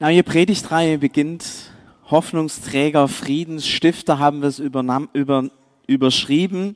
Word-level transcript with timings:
Neue 0.00 0.24
Predigtreihe 0.24 0.98
beginnt. 0.98 1.70
Hoffnungsträger, 2.10 3.06
Friedensstifter 3.06 4.18
haben 4.18 4.42
wir 4.42 4.48
es 4.48 4.58
übernahm, 4.58 5.08
über, 5.12 5.48
überschrieben, 5.86 6.74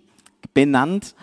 benannt. 0.54 1.16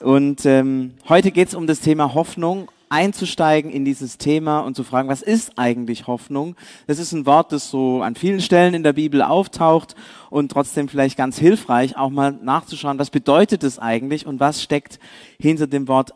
Und 0.00 0.44
ähm, 0.44 0.94
heute 1.08 1.30
geht 1.30 1.46
es 1.46 1.54
um 1.54 1.68
das 1.68 1.78
Thema 1.78 2.14
Hoffnung, 2.14 2.68
einzusteigen 2.88 3.70
in 3.70 3.84
dieses 3.84 4.18
Thema 4.18 4.58
und 4.58 4.74
zu 4.74 4.82
fragen, 4.82 5.08
was 5.08 5.22
ist 5.22 5.56
eigentlich 5.56 6.08
Hoffnung? 6.08 6.56
Das 6.88 6.98
ist 6.98 7.12
ein 7.12 7.26
Wort, 7.26 7.52
das 7.52 7.70
so 7.70 8.02
an 8.02 8.16
vielen 8.16 8.40
Stellen 8.40 8.74
in 8.74 8.82
der 8.82 8.94
Bibel 8.94 9.22
auftaucht 9.22 9.94
und 10.30 10.50
trotzdem 10.50 10.88
vielleicht 10.88 11.16
ganz 11.16 11.38
hilfreich, 11.38 11.96
auch 11.96 12.10
mal 12.10 12.32
nachzuschauen, 12.32 12.98
was 12.98 13.10
bedeutet 13.10 13.62
es 13.62 13.78
eigentlich 13.78 14.26
und 14.26 14.40
was 14.40 14.64
steckt 14.64 14.98
hinter 15.38 15.68
dem 15.68 15.86
Wort 15.86 16.10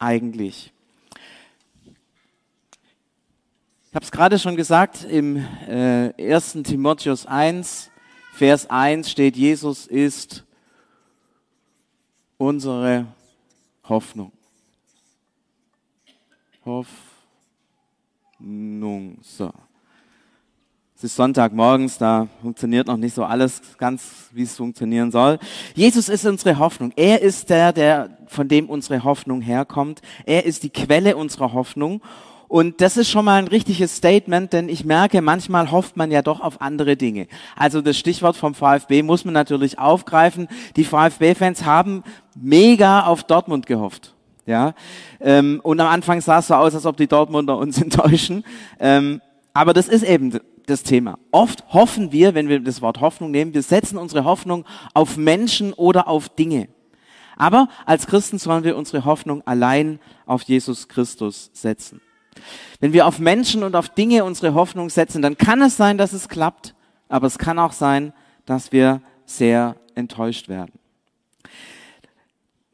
eigentlich. 0.00 0.73
Ich 3.94 3.96
habe 3.96 4.06
es 4.06 4.10
gerade 4.10 4.40
schon 4.40 4.56
gesagt, 4.56 5.04
im 5.04 5.36
äh, 5.68 6.10
1. 6.18 6.64
Timotheus 6.64 7.26
1, 7.26 7.92
Vers 8.32 8.68
1 8.68 9.08
steht, 9.08 9.36
Jesus 9.36 9.86
ist 9.86 10.42
unsere 12.36 13.06
Hoffnung. 13.88 14.32
Hoffnung. 16.64 16.88
So. 19.22 19.52
Es 20.96 21.04
ist 21.04 21.14
Sonntagmorgens, 21.14 21.96
da 21.96 22.26
funktioniert 22.42 22.88
noch 22.88 22.96
nicht 22.96 23.14
so 23.14 23.22
alles 23.22 23.62
ganz, 23.78 24.28
wie 24.32 24.42
es 24.42 24.56
funktionieren 24.56 25.12
soll. 25.12 25.38
Jesus 25.76 26.08
ist 26.08 26.26
unsere 26.26 26.58
Hoffnung. 26.58 26.92
Er 26.96 27.22
ist 27.22 27.48
der, 27.48 27.72
der, 27.72 28.18
von 28.26 28.48
dem 28.48 28.68
unsere 28.68 29.04
Hoffnung 29.04 29.40
herkommt. 29.40 30.02
Er 30.26 30.46
ist 30.46 30.64
die 30.64 30.70
Quelle 30.70 31.16
unserer 31.16 31.52
Hoffnung. 31.52 32.02
Und 32.48 32.80
das 32.80 32.96
ist 32.96 33.10
schon 33.10 33.24
mal 33.24 33.38
ein 33.38 33.48
richtiges 33.48 33.96
Statement, 33.96 34.52
denn 34.52 34.68
ich 34.68 34.84
merke, 34.84 35.22
manchmal 35.22 35.70
hofft 35.70 35.96
man 35.96 36.10
ja 36.10 36.22
doch 36.22 36.40
auf 36.40 36.60
andere 36.60 36.96
Dinge. 36.96 37.26
Also 37.56 37.80
das 37.80 37.98
Stichwort 37.98 38.36
vom 38.36 38.54
VfB 38.54 39.02
muss 39.02 39.24
man 39.24 39.34
natürlich 39.34 39.78
aufgreifen. 39.78 40.48
Die 40.76 40.84
VfB-Fans 40.84 41.64
haben 41.64 42.04
mega 42.36 43.06
auf 43.06 43.24
Dortmund 43.24 43.66
gehofft. 43.66 44.14
Ja, 44.46 44.74
ähm, 45.20 45.60
und 45.62 45.80
am 45.80 45.86
Anfang 45.88 46.20
sah 46.20 46.40
es 46.40 46.48
so 46.48 46.54
aus, 46.54 46.74
als 46.74 46.84
ob 46.84 46.98
die 46.98 47.06
Dortmunder 47.06 47.56
uns 47.56 47.80
enttäuschen. 47.82 48.44
Ähm, 48.78 49.22
aber 49.54 49.72
das 49.72 49.88
ist 49.88 50.02
eben 50.02 50.38
das 50.66 50.82
Thema. 50.82 51.18
Oft 51.30 51.64
hoffen 51.72 52.12
wir, 52.12 52.34
wenn 52.34 52.48
wir 52.48 52.60
das 52.60 52.82
Wort 52.82 53.00
Hoffnung 53.00 53.30
nehmen, 53.30 53.54
wir 53.54 53.62
setzen 53.62 53.98
unsere 53.98 54.24
Hoffnung 54.24 54.64
auf 54.92 55.16
Menschen 55.16 55.72
oder 55.72 56.08
auf 56.08 56.28
Dinge. 56.28 56.68
Aber 57.36 57.68
als 57.86 58.06
Christen 58.06 58.38
sollen 58.38 58.64
wir 58.64 58.76
unsere 58.76 59.04
Hoffnung 59.04 59.42
allein 59.46 59.98
auf 60.26 60.42
Jesus 60.42 60.88
Christus 60.88 61.50
setzen. 61.52 62.00
Wenn 62.80 62.92
wir 62.92 63.06
auf 63.06 63.18
Menschen 63.18 63.62
und 63.62 63.76
auf 63.76 63.88
Dinge 63.88 64.24
unsere 64.24 64.54
Hoffnung 64.54 64.90
setzen, 64.90 65.22
dann 65.22 65.38
kann 65.38 65.62
es 65.62 65.76
sein, 65.76 65.98
dass 65.98 66.12
es 66.12 66.28
klappt, 66.28 66.74
aber 67.08 67.26
es 67.26 67.38
kann 67.38 67.58
auch 67.58 67.72
sein, 67.72 68.12
dass 68.46 68.72
wir 68.72 69.00
sehr 69.26 69.76
enttäuscht 69.94 70.48
werden. 70.48 70.72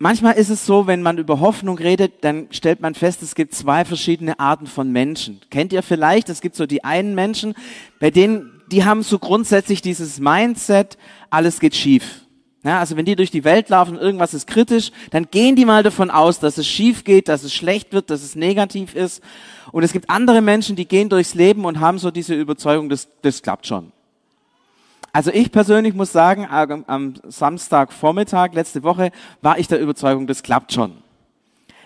Manchmal 0.03 0.37
ist 0.37 0.49
es 0.49 0.65
so, 0.65 0.87
wenn 0.87 1.03
man 1.03 1.19
über 1.19 1.41
Hoffnung 1.41 1.77
redet, 1.77 2.25
dann 2.25 2.49
stellt 2.53 2.81
man 2.81 2.95
fest, 2.95 3.23
es 3.23 3.35
gibt 3.35 3.55
zwei 3.55 3.85
verschiedene 3.85 4.41
Arten 4.41 4.67
von 4.67 4.91
Menschen. 4.91 5.43
Kennt 5.51 5.75
ihr 5.75 5.83
vielleicht? 5.83 6.31
Es 6.31 6.41
gibt 6.41 6.57
so 6.57 6.65
die 6.65 6.85
einen 6.85 7.15
Menschen, 7.15 7.55
bei 7.99 8.11
denen, 8.11 8.63
die 8.73 8.87
haben 8.87 9.03
so 9.03 9.19
grundsätzlich 9.19 9.83
dieses 9.83 10.19
Mindset, 10.19 10.97
alles 11.29 11.61
geht 11.61 11.77
schief. 11.77 12.23
Ja, 12.63 12.79
also 12.79 12.97
wenn 12.97 13.05
die 13.05 13.17
durch 13.17 13.31
die 13.31 13.45
Welt 13.45 13.69
laufen 13.69 13.99
irgendwas 13.99 14.33
ist 14.33 14.47
kritisch, 14.47 14.91
dann 15.11 15.29
gehen 15.31 15.55
die 15.55 15.67
mal 15.67 15.83
davon 15.83 16.11
aus, 16.11 16.41
dass 16.41 16.57
es 16.57 16.67
schief 16.67 17.05
geht, 17.05 17.29
dass 17.29 17.43
es 17.43 17.55
schlecht 17.55 17.93
wird, 17.93 18.09
dass 18.09 18.23
es 18.23 18.37
negativ 18.37 18.95
ist. 18.95 19.23
Und 19.73 19.83
es 19.83 19.93
gibt 19.93 20.11
andere 20.11 20.41
Menschen, 20.41 20.77
die 20.77 20.87
gehen 20.87 21.09
durchs 21.09 21.35
Leben 21.35 21.65
und 21.65 21.81
haben 21.81 21.99
so 21.99 22.11
diese 22.11 22.35
Überzeugung, 22.35 22.89
das, 22.89 23.09
das 23.23 23.43
klappt 23.43 23.67
schon. 23.67 23.93
Also 25.13 25.31
ich 25.33 25.51
persönlich 25.51 25.95
muss 25.95 26.13
sagen, 26.13 26.47
am 26.49 27.15
Samstagvormittag 27.27 28.53
letzte 28.53 28.83
Woche 28.83 29.11
war 29.43 29.59
ich 29.59 29.67
der 29.67 29.81
Überzeugung, 29.81 30.27
das 30.27 30.43
klappt 30.43 30.73
schon. 30.73 30.93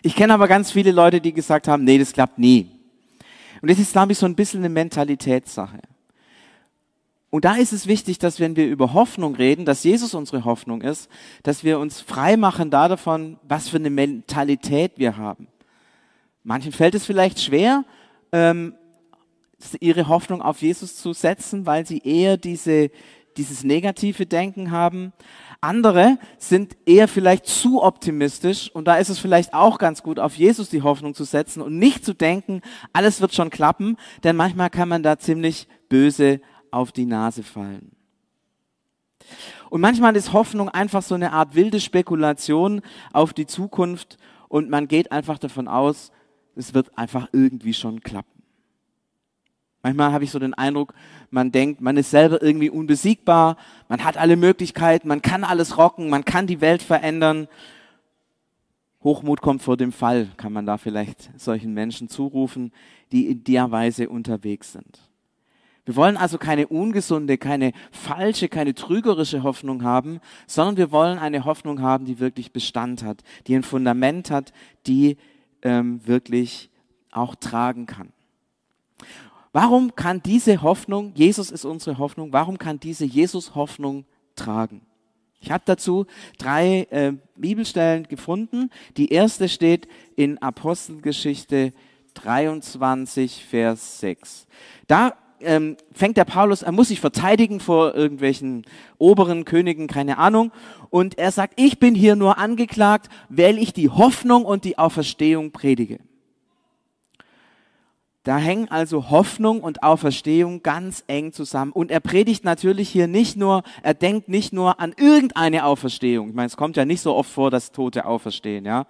Ich 0.03 0.15
kenne 0.15 0.35
aber 0.35 0.49
ganz 0.49 0.71
viele 0.71 0.93
Leute, 0.93 1.21
die 1.21 1.33
gesagt 1.33 1.67
haben, 1.67 1.85
nee, 1.85 1.99
das 1.99 2.13
klappt 2.13 2.39
nie. 2.39 2.71
Und 3.63 3.71
das 3.71 3.79
ist, 3.79 3.93
glaube 3.93 4.13
ich, 4.13 4.19
so 4.19 4.27
ein 4.27 4.35
bisschen 4.35 4.61
eine 4.61 4.69
Mentalitätssache. 4.69 5.81
Und 7.31 7.47
da 7.47 7.55
ist 7.55 7.73
es 7.73 7.87
wichtig, 7.87 8.19
dass 8.19 8.39
wenn 8.39 8.55
wir 8.55 8.67
über 8.67 8.93
Hoffnung 8.93 9.35
reden, 9.35 9.65
dass 9.65 9.83
Jesus 9.83 10.15
unsere 10.15 10.45
Hoffnung 10.45 10.83
ist, 10.83 11.09
dass 11.43 11.65
wir 11.65 11.79
uns 11.79 12.01
frei 12.01 12.37
machen 12.37 12.71
davon, 12.71 13.39
was 13.49 13.69
für 13.71 13.79
eine 13.79 13.91
Mentalität 13.91 14.93
wir 14.99 15.17
haben. 15.17 15.49
Manchen 16.45 16.73
fällt 16.73 16.95
es 16.95 17.07
vielleicht 17.07 17.41
schwer, 17.41 17.85
ähm, 18.31 18.75
ihre 19.81 20.09
Hoffnung 20.09 20.43
auf 20.43 20.61
Jesus 20.61 20.97
zu 20.97 21.15
setzen, 21.15 21.65
weil 21.65 21.87
sie 21.87 21.99
eher 21.99 22.37
diese, 22.37 22.91
dieses 23.39 23.65
negative 23.65 24.27
Denken 24.27 24.71
haben. 24.71 25.15
Andere 25.63 26.19
sind 26.37 26.77
eher 26.85 27.09
vielleicht 27.09 27.47
zu 27.47 27.83
optimistisch 27.83 28.71
und 28.71 28.87
da 28.87 28.97
ist 28.97 29.09
es 29.09 29.19
vielleicht 29.19 29.55
auch 29.55 29.79
ganz 29.79 30.03
gut, 30.03 30.19
auf 30.19 30.37
Jesus 30.37 30.69
die 30.69 30.83
Hoffnung 30.83 31.15
zu 31.15 31.25
setzen 31.25 31.63
und 31.63 31.79
nicht 31.79 32.05
zu 32.05 32.13
denken, 32.13 32.61
alles 32.93 33.23
wird 33.23 33.35
schon 33.35 33.49
klappen, 33.49 33.97
denn 34.23 34.37
manchmal 34.37 34.69
kann 34.69 34.91
man 34.91 35.03
da 35.03 35.19
ziemlich 35.19 35.67
böse 35.89 36.43
auf 36.71 36.93
die 36.93 37.07
Nase 37.07 37.43
fallen. 37.43 37.93
Und 39.71 39.81
manchmal 39.81 40.15
ist 40.15 40.35
Hoffnung 40.35 40.69
einfach 40.69 41.03
so 41.03 41.15
eine 41.15 41.33
Art 41.33 41.55
wilde 41.55 41.81
Spekulation 41.81 42.83
auf 43.15 43.33
die 43.33 43.47
Zukunft 43.47 44.19
und 44.49 44.69
man 44.69 44.87
geht 44.87 45.11
einfach 45.11 45.39
davon 45.39 45.67
aus, 45.67 46.13
es 46.57 46.75
wird 46.75 46.97
einfach 46.97 47.29
irgendwie 47.33 47.75
schon 47.75 48.01
klappen. 48.01 48.35
Manchmal 49.83 50.13
habe 50.13 50.25
ich 50.25 50.31
so 50.31 50.39
den 50.39 50.55
Eindruck, 50.55 50.95
man 51.31 51.53
denkt, 51.53 51.83
man 51.83 51.99
ist 51.99 52.11
selber 52.11 52.41
irgendwie 52.41 52.71
unbesiegbar, 52.71 53.59
man 53.89 54.03
hat 54.03 54.17
alle 54.17 54.37
Möglichkeiten, 54.37 55.09
man 55.09 55.21
kann 55.21 55.45
alles 55.45 55.77
rocken, 55.77 56.09
man 56.09 56.25
kann 56.25 56.47
die 56.47 56.63
Welt 56.63 56.83
verändern. 56.83 57.49
Hochmut 59.03 59.43
kommt 59.43 59.61
vor 59.63 59.77
dem 59.77 59.93
Fall, 59.93 60.29
kann 60.39 60.55
man 60.55 60.65
da 60.65 60.79
vielleicht 60.79 61.39
solchen 61.39 61.75
Menschen 61.75 62.09
zurufen, 62.09 62.73
die 63.13 63.27
in 63.27 63.45
der 63.45 63.71
Weise 63.71 64.09
unterwegs 64.09 64.73
sind. 64.73 65.01
Wir 65.85 65.97
wollen 65.97 66.17
also 66.17 66.39
keine 66.39 66.67
ungesunde, 66.69 67.37
keine 67.37 67.73
falsche, 67.91 68.49
keine 68.49 68.75
trügerische 68.75 69.43
Hoffnung 69.43 69.83
haben, 69.83 70.21
sondern 70.47 70.79
wir 70.79 70.93
wollen 70.93 71.19
eine 71.19 71.45
Hoffnung 71.45 71.83
haben, 71.83 72.07
die 72.07 72.21
wirklich 72.21 72.53
Bestand 72.53 73.03
hat, 73.03 73.23
die 73.47 73.55
ein 73.55 73.63
Fundament 73.63 74.31
hat, 74.31 74.55
die 74.87 75.19
ähm, 75.65 76.07
wirklich 76.07 76.71
auch 77.11 77.35
tragen 77.35 77.87
kann. 77.87 78.13
Warum 79.53 79.95
kann 79.95 80.23
diese 80.23 80.63
Hoffnung, 80.63 81.13
Jesus 81.15 81.51
ist 81.51 81.65
unsere 81.65 81.99
Hoffnung, 81.99 82.33
warum 82.33 82.59
kann 82.59 82.81
diese 82.81 83.05
Jesus-Hoffnung 83.05 84.05
tragen? 84.35 84.83
Ich 85.41 85.51
habe 85.51 85.63
dazu 85.67 86.07
drei 86.39 86.87
äh, 86.91 87.13
Bibelstellen 87.37 88.09
gefunden. 88.09 88.71
Die 88.97 89.13
erste 89.13 89.49
steht 89.49 89.87
in 90.17 90.39
Apostelgeschichte 90.39 91.73
23, 92.15 93.45
Vers 93.45 94.01
6. 94.01 94.47
Da 94.87 95.17
ähm, 95.45 95.77
fängt 95.93 96.17
der 96.17 96.25
Paulus, 96.25 96.63
er 96.63 96.73
muss 96.73 96.89
sich 96.89 97.01
verteidigen 97.01 97.61
vor 97.61 97.95
irgendwelchen 97.95 98.65
oberen 98.99 99.45
Königen, 99.45 99.87
keine 99.87 100.19
Ahnung. 100.19 100.53
Und 100.91 101.19
er 101.19 101.33
sagt, 101.33 101.55
ich 101.57 101.79
bin 101.79 101.95
hier 101.95 102.17
nur 102.17 102.39
angeklagt, 102.39 103.09
weil 103.29 103.59
ich 103.59 103.73
die 103.73 103.91
Hoffnung 103.91 104.45
und 104.45 104.65
die 104.65 104.79
Auferstehung 104.79 105.51
predige. 105.53 105.99
Da 108.25 108.39
hängen 108.39 108.71
also 108.71 109.11
Hoffnung 109.11 109.61
und 109.61 109.83
Auferstehung 109.83 110.63
ganz 110.63 111.05
eng 111.09 111.35
zusammen. 111.35 111.73
Und 111.73 111.91
er 111.91 112.01
predigt 112.01 112.43
natürlich 112.43 112.89
hier 112.89 113.07
nicht 113.07 113.37
nur, 113.37 113.63
er 113.83 113.93
denkt 113.93 114.31
nicht 114.31 114.51
nur 114.51 114.81
an 114.81 114.95
irgendeine 114.97 115.67
Auferstehung. 115.67 116.31
Ich 116.31 116.35
meine, 116.35 116.47
es 116.47 116.57
kommt 116.57 116.79
ja 116.79 116.87
nicht 116.87 117.03
so 117.03 117.15
oft 117.15 117.31
vor, 117.31 117.51
dass 117.51 117.71
Tote 117.71 118.07
auferstehen, 118.07 118.65
ja. 118.65 118.87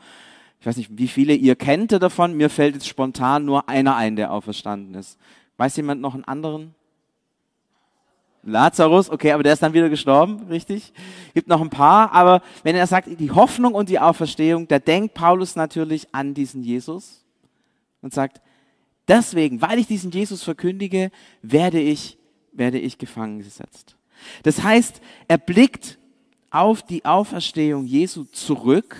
Ich 0.61 0.67
weiß 0.67 0.77
nicht, 0.77 0.97
wie 0.97 1.09
viele 1.09 1.35
ihr 1.35 1.57
kennt 1.57 1.93
davon. 1.93 2.37
Mir 2.37 2.49
fällt 2.49 2.75
jetzt 2.75 2.89
spontan 2.89 3.45
nur 3.45 3.69
einer 3.69 3.97
ein, 3.97 4.15
der 4.17 4.33
auferstanden 4.33 4.95
ist. 4.95 5.19
Weiß 5.57 5.77
jemand 5.77 6.01
noch 6.01 6.15
einen 6.15 6.25
anderen? 6.25 6.75
Lazarus, 8.47 9.09
okay, 9.09 9.33
aber 9.33 9.43
der 9.43 9.55
ist 9.55 9.63
dann 9.63 9.73
wieder 9.73 9.89
gestorben, 9.89 10.47
richtig? 10.49 10.93
Gibt 11.33 11.49
noch 11.49 11.63
ein 11.63 11.71
paar, 11.71 12.13
aber 12.13 12.43
wenn 12.63 12.77
er 12.77 12.87
sagt, 12.87 13.09
die 13.19 13.31
Hoffnung 13.31 13.75
und 13.75 13.89
die 13.89 13.99
Auferstehung, 13.99 14.69
da 14.69 14.79
denkt 14.79 15.15
Paulus 15.15 15.57
natürlich 15.57 16.09
an 16.13 16.35
diesen 16.35 16.63
Jesus 16.63 17.25
und 18.03 18.13
sagt, 18.13 18.43
deswegen, 19.09 19.63
weil 19.63 19.79
ich 19.79 19.87
diesen 19.87 20.11
Jesus 20.11 20.43
verkündige, 20.43 21.11
werde 21.41 21.81
ich, 21.81 22.19
werde 22.53 22.79
ich 22.79 22.99
gefangen 22.99 23.39
gesetzt. 23.39 23.97
Das 24.43 24.63
heißt, 24.63 25.01
er 25.27 25.39
blickt 25.39 25.99
auf 26.51 26.83
die 26.83 27.05
Auferstehung 27.05 27.87
Jesu 27.87 28.25
zurück 28.25 28.97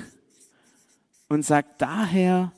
und 1.29 1.45
sagt, 1.45 1.83
daher 1.83 2.53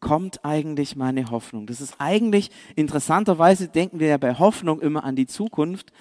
kommt 0.00 0.44
eigentlich 0.44 0.96
meine 0.96 1.30
Hoffnung? 1.30 1.66
Das 1.66 1.80
ist 1.80 1.96
eigentlich, 1.98 2.50
interessanterweise 2.74 3.68
denken 3.68 4.00
wir 4.00 4.08
ja 4.08 4.18
bei 4.18 4.38
Hoffnung 4.38 4.80
immer 4.80 5.04
an 5.04 5.16
die 5.16 5.26
Zukunft, 5.26 5.92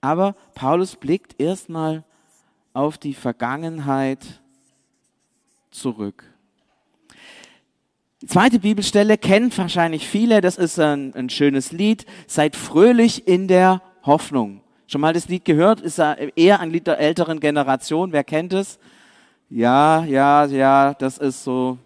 aber 0.00 0.34
Paulus 0.54 0.96
blickt 0.96 1.40
erstmal 1.40 2.04
auf 2.72 2.98
die 2.98 3.14
Vergangenheit 3.14 4.40
zurück. 5.70 6.24
Die 8.22 8.26
zweite 8.26 8.58
Bibelstelle 8.58 9.16
kennt 9.16 9.56
wahrscheinlich 9.56 10.06
viele, 10.06 10.42
das 10.42 10.58
ist 10.58 10.78
ein, 10.78 11.14
ein 11.14 11.30
schönes 11.30 11.72
Lied. 11.72 12.04
Seid 12.26 12.54
fröhlich 12.54 13.26
in 13.26 13.48
der 13.48 13.80
Hoffnung. 14.02 14.60
Schon 14.86 15.00
mal 15.00 15.14
das 15.14 15.28
Lied 15.28 15.44
gehört? 15.44 15.80
Ist 15.80 15.98
eher 15.98 16.60
ein 16.60 16.70
Lied 16.70 16.86
der 16.86 16.98
älteren 16.98 17.40
Generation. 17.40 18.12
Wer 18.12 18.24
kennt 18.24 18.52
es? 18.52 18.78
Ja, 19.48 20.04
ja, 20.04 20.44
ja, 20.44 20.94
das 20.94 21.16
ist 21.16 21.44
so 21.44 21.78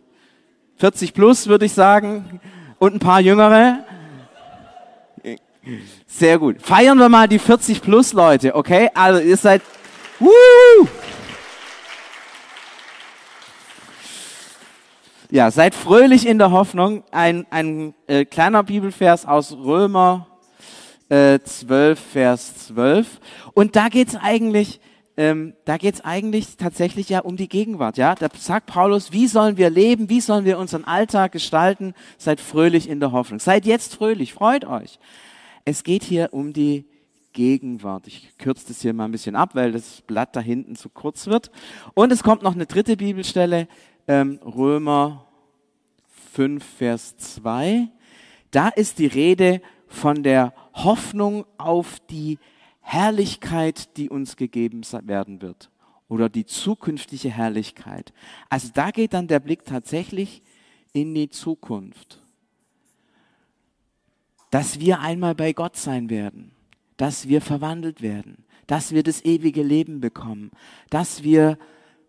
40 0.84 1.14
plus, 1.14 1.46
würde 1.46 1.64
ich 1.64 1.72
sagen. 1.72 2.42
Und 2.78 2.96
ein 2.96 2.98
paar 2.98 3.18
Jüngere. 3.18 3.86
Sehr 6.06 6.38
gut. 6.38 6.60
Feiern 6.60 6.98
wir 6.98 7.08
mal 7.08 7.26
die 7.26 7.38
40 7.38 7.80
plus 7.80 8.12
Leute, 8.12 8.54
okay? 8.54 8.90
Also 8.92 9.22
ihr 9.22 9.38
seid, 9.38 9.62
woo! 10.18 10.28
Ja, 15.30 15.50
seid 15.50 15.74
fröhlich 15.74 16.26
in 16.26 16.36
der 16.36 16.50
Hoffnung. 16.50 17.02
Ein, 17.10 17.46
ein 17.48 17.94
äh, 18.06 18.26
kleiner 18.26 18.62
Bibelvers 18.62 19.24
aus 19.24 19.52
Römer 19.52 20.26
äh, 21.08 21.38
12, 21.42 21.98
Vers 21.98 22.66
12. 22.66 23.20
Und 23.54 23.74
da 23.74 23.88
geht's 23.88 24.16
eigentlich, 24.16 24.80
ähm, 25.16 25.54
da 25.64 25.76
geht's 25.76 26.00
eigentlich 26.00 26.56
tatsächlich 26.56 27.08
ja 27.08 27.20
um 27.20 27.36
die 27.36 27.48
Gegenwart. 27.48 27.96
Ja, 27.96 28.14
da 28.14 28.28
sagt 28.36 28.66
Paulus, 28.66 29.12
wie 29.12 29.28
sollen 29.28 29.56
wir 29.56 29.70
leben? 29.70 30.08
Wie 30.08 30.20
sollen 30.20 30.44
wir 30.44 30.58
unseren 30.58 30.84
Alltag 30.84 31.32
gestalten? 31.32 31.94
Seid 32.18 32.40
fröhlich 32.40 32.88
in 32.88 33.00
der 33.00 33.12
Hoffnung. 33.12 33.38
Seid 33.38 33.64
jetzt 33.64 33.94
fröhlich. 33.94 34.32
Freut 34.32 34.64
euch. 34.64 34.98
Es 35.64 35.84
geht 35.84 36.02
hier 36.02 36.30
um 36.32 36.52
die 36.52 36.84
Gegenwart. 37.32 38.06
Ich 38.06 38.36
kürze 38.38 38.68
das 38.68 38.80
hier 38.80 38.92
mal 38.92 39.04
ein 39.04 39.12
bisschen 39.12 39.36
ab, 39.36 39.50
weil 39.54 39.72
das 39.72 40.02
Blatt 40.02 40.34
da 40.34 40.40
hinten 40.40 40.74
zu 40.74 40.88
kurz 40.88 41.26
wird. 41.26 41.50
Und 41.94 42.10
es 42.10 42.22
kommt 42.22 42.42
noch 42.42 42.54
eine 42.54 42.66
dritte 42.66 42.96
Bibelstelle, 42.96 43.68
ähm, 44.08 44.40
Römer 44.44 45.26
5, 46.32 46.64
Vers 46.64 47.16
2. 47.16 47.88
Da 48.50 48.68
ist 48.68 48.98
die 48.98 49.06
Rede 49.06 49.60
von 49.86 50.22
der 50.22 50.54
Hoffnung 50.72 51.44
auf 51.56 52.00
die 52.10 52.38
Herrlichkeit, 52.86 53.96
die 53.96 54.10
uns 54.10 54.36
gegeben 54.36 54.82
werden 55.04 55.42
wird. 55.42 55.70
Oder 56.08 56.28
die 56.28 56.44
zukünftige 56.44 57.30
Herrlichkeit. 57.30 58.12
Also 58.50 58.68
da 58.72 58.90
geht 58.90 59.14
dann 59.14 59.26
der 59.26 59.40
Blick 59.40 59.64
tatsächlich 59.64 60.42
in 60.92 61.14
die 61.14 61.30
Zukunft. 61.30 62.22
Dass 64.50 64.78
wir 64.78 65.00
einmal 65.00 65.34
bei 65.34 65.54
Gott 65.54 65.76
sein 65.76 66.10
werden, 66.10 66.52
dass 66.98 67.26
wir 67.26 67.40
verwandelt 67.40 68.02
werden, 68.02 68.44
dass 68.66 68.92
wir 68.92 69.02
das 69.02 69.24
ewige 69.24 69.62
Leben 69.62 70.00
bekommen, 70.00 70.50
dass 70.90 71.24
wir 71.24 71.58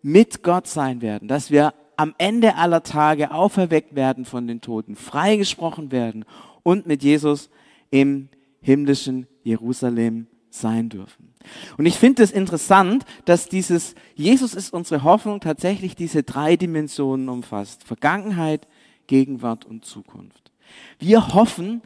mit 0.02 0.44
Gott 0.44 0.68
sein 0.68 1.02
werden, 1.02 1.28
dass 1.28 1.50
wir 1.50 1.74
am 1.96 2.14
Ende 2.18 2.56
aller 2.56 2.84
Tage 2.84 3.32
auferweckt 3.32 3.96
werden 3.96 4.26
von 4.26 4.46
den 4.46 4.60
Toten, 4.60 4.96
freigesprochen 4.96 5.92
werden. 5.92 6.26
Und 6.64 6.86
mit 6.86 7.02
Jesus 7.02 7.50
im 7.92 8.28
himmlischen 8.62 9.28
Jerusalem 9.44 10.28
sein 10.60 10.90
dürfen. 10.90 11.34
Und 11.78 11.86
ich 11.86 11.96
finde 11.96 12.24
es 12.24 12.32
interessant, 12.32 13.06
dass 13.26 13.50
dieses 13.50 13.96
Jesus 14.16 14.54
ist 14.54 14.74
unsere 14.74 15.04
Hoffnung 15.04 15.40
tatsächlich 15.40 15.96
diese 15.96 16.24
drei 16.24 16.56
Dimensionen 16.56 17.30
umfasst. 17.30 17.84
Vergangenheit, 17.84 18.68
Gegenwart 19.08 19.66
und 19.66 19.86
Zukunft. 19.86 20.52
Wir 21.00 21.34
hoffen, 21.34 21.82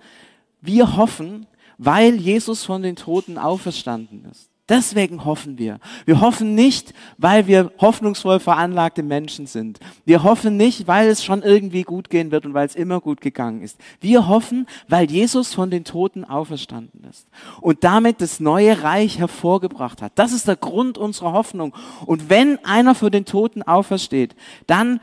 wir 0.61 0.95
hoffen, 0.95 1.45
weil 1.77 2.15
Jesus 2.15 2.63
von 2.63 2.81
den 2.81 2.95
Toten 2.95 3.37
auferstanden 3.37 4.25
ist. 4.31 4.48
Deswegen 4.69 5.25
hoffen 5.25 5.57
wir. 5.57 5.79
Wir 6.05 6.21
hoffen 6.21 6.53
nicht, 6.53 6.93
weil 7.17 7.47
wir 7.47 7.71
hoffnungsvoll 7.79 8.39
veranlagte 8.39 9.01
Menschen 9.01 9.47
sind. 9.47 9.79
Wir 10.05 10.23
hoffen 10.23 10.57
nicht, 10.57 10.87
weil 10.87 11.09
es 11.09 11.23
schon 11.23 11.41
irgendwie 11.41 11.81
gut 11.81 12.09
gehen 12.09 12.29
wird 12.31 12.45
und 12.45 12.53
weil 12.53 12.67
es 12.67 12.75
immer 12.75 13.01
gut 13.01 13.19
gegangen 13.19 13.61
ist. 13.61 13.79
Wir 13.99 14.27
hoffen, 14.27 14.67
weil 14.87 15.09
Jesus 15.09 15.53
von 15.53 15.71
den 15.71 15.83
Toten 15.83 16.23
auferstanden 16.23 17.03
ist 17.09 17.27
und 17.61 17.83
damit 17.83 18.21
das 18.21 18.39
neue 18.39 18.83
Reich 18.83 19.17
hervorgebracht 19.17 20.03
hat. 20.03 20.13
Das 20.15 20.31
ist 20.31 20.47
der 20.47 20.55
Grund 20.55 20.99
unserer 20.99 21.33
Hoffnung. 21.33 21.73
Und 22.05 22.29
wenn 22.29 22.63
einer 22.63 22.93
von 22.93 23.11
den 23.11 23.25
Toten 23.25 23.63
aufersteht, 23.63 24.35
dann 24.67 25.01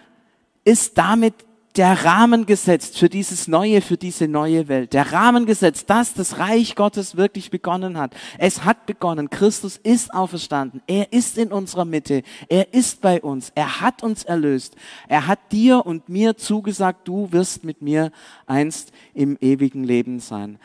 ist 0.64 0.96
damit 0.96 1.34
der 1.76 2.04
Rahmen 2.04 2.46
gesetzt 2.46 2.98
für 2.98 3.08
dieses 3.08 3.48
neue, 3.48 3.82
für 3.82 3.96
diese 3.96 4.28
neue 4.28 4.68
Welt. 4.68 4.92
Der 4.92 5.12
Rahmen 5.12 5.46
gesetzt, 5.46 5.90
dass 5.90 6.14
das 6.14 6.38
Reich 6.38 6.74
Gottes 6.74 7.16
wirklich 7.16 7.50
begonnen 7.50 7.98
hat. 7.98 8.14
Es 8.38 8.64
hat 8.64 8.86
begonnen. 8.86 9.30
Christus 9.30 9.76
ist 9.76 10.14
auferstanden. 10.14 10.80
Er 10.86 11.12
ist 11.12 11.36
in 11.36 11.52
unserer 11.52 11.84
Mitte. 11.84 12.22
Er 12.48 12.72
ist 12.72 13.00
bei 13.00 13.20
uns. 13.20 13.52
Er 13.54 13.80
hat 13.80 14.02
uns 14.02 14.24
erlöst. 14.24 14.76
Er 15.08 15.26
hat 15.26 15.38
dir 15.52 15.84
und 15.84 16.08
mir 16.08 16.36
zugesagt, 16.36 17.06
du 17.06 17.30
wirst 17.32 17.64
mit 17.64 17.82
mir 17.82 18.10
einst 18.46 18.92
im 19.12 19.36
ewigen 19.40 19.84
Leben 19.84 20.20
sein. 20.20 20.58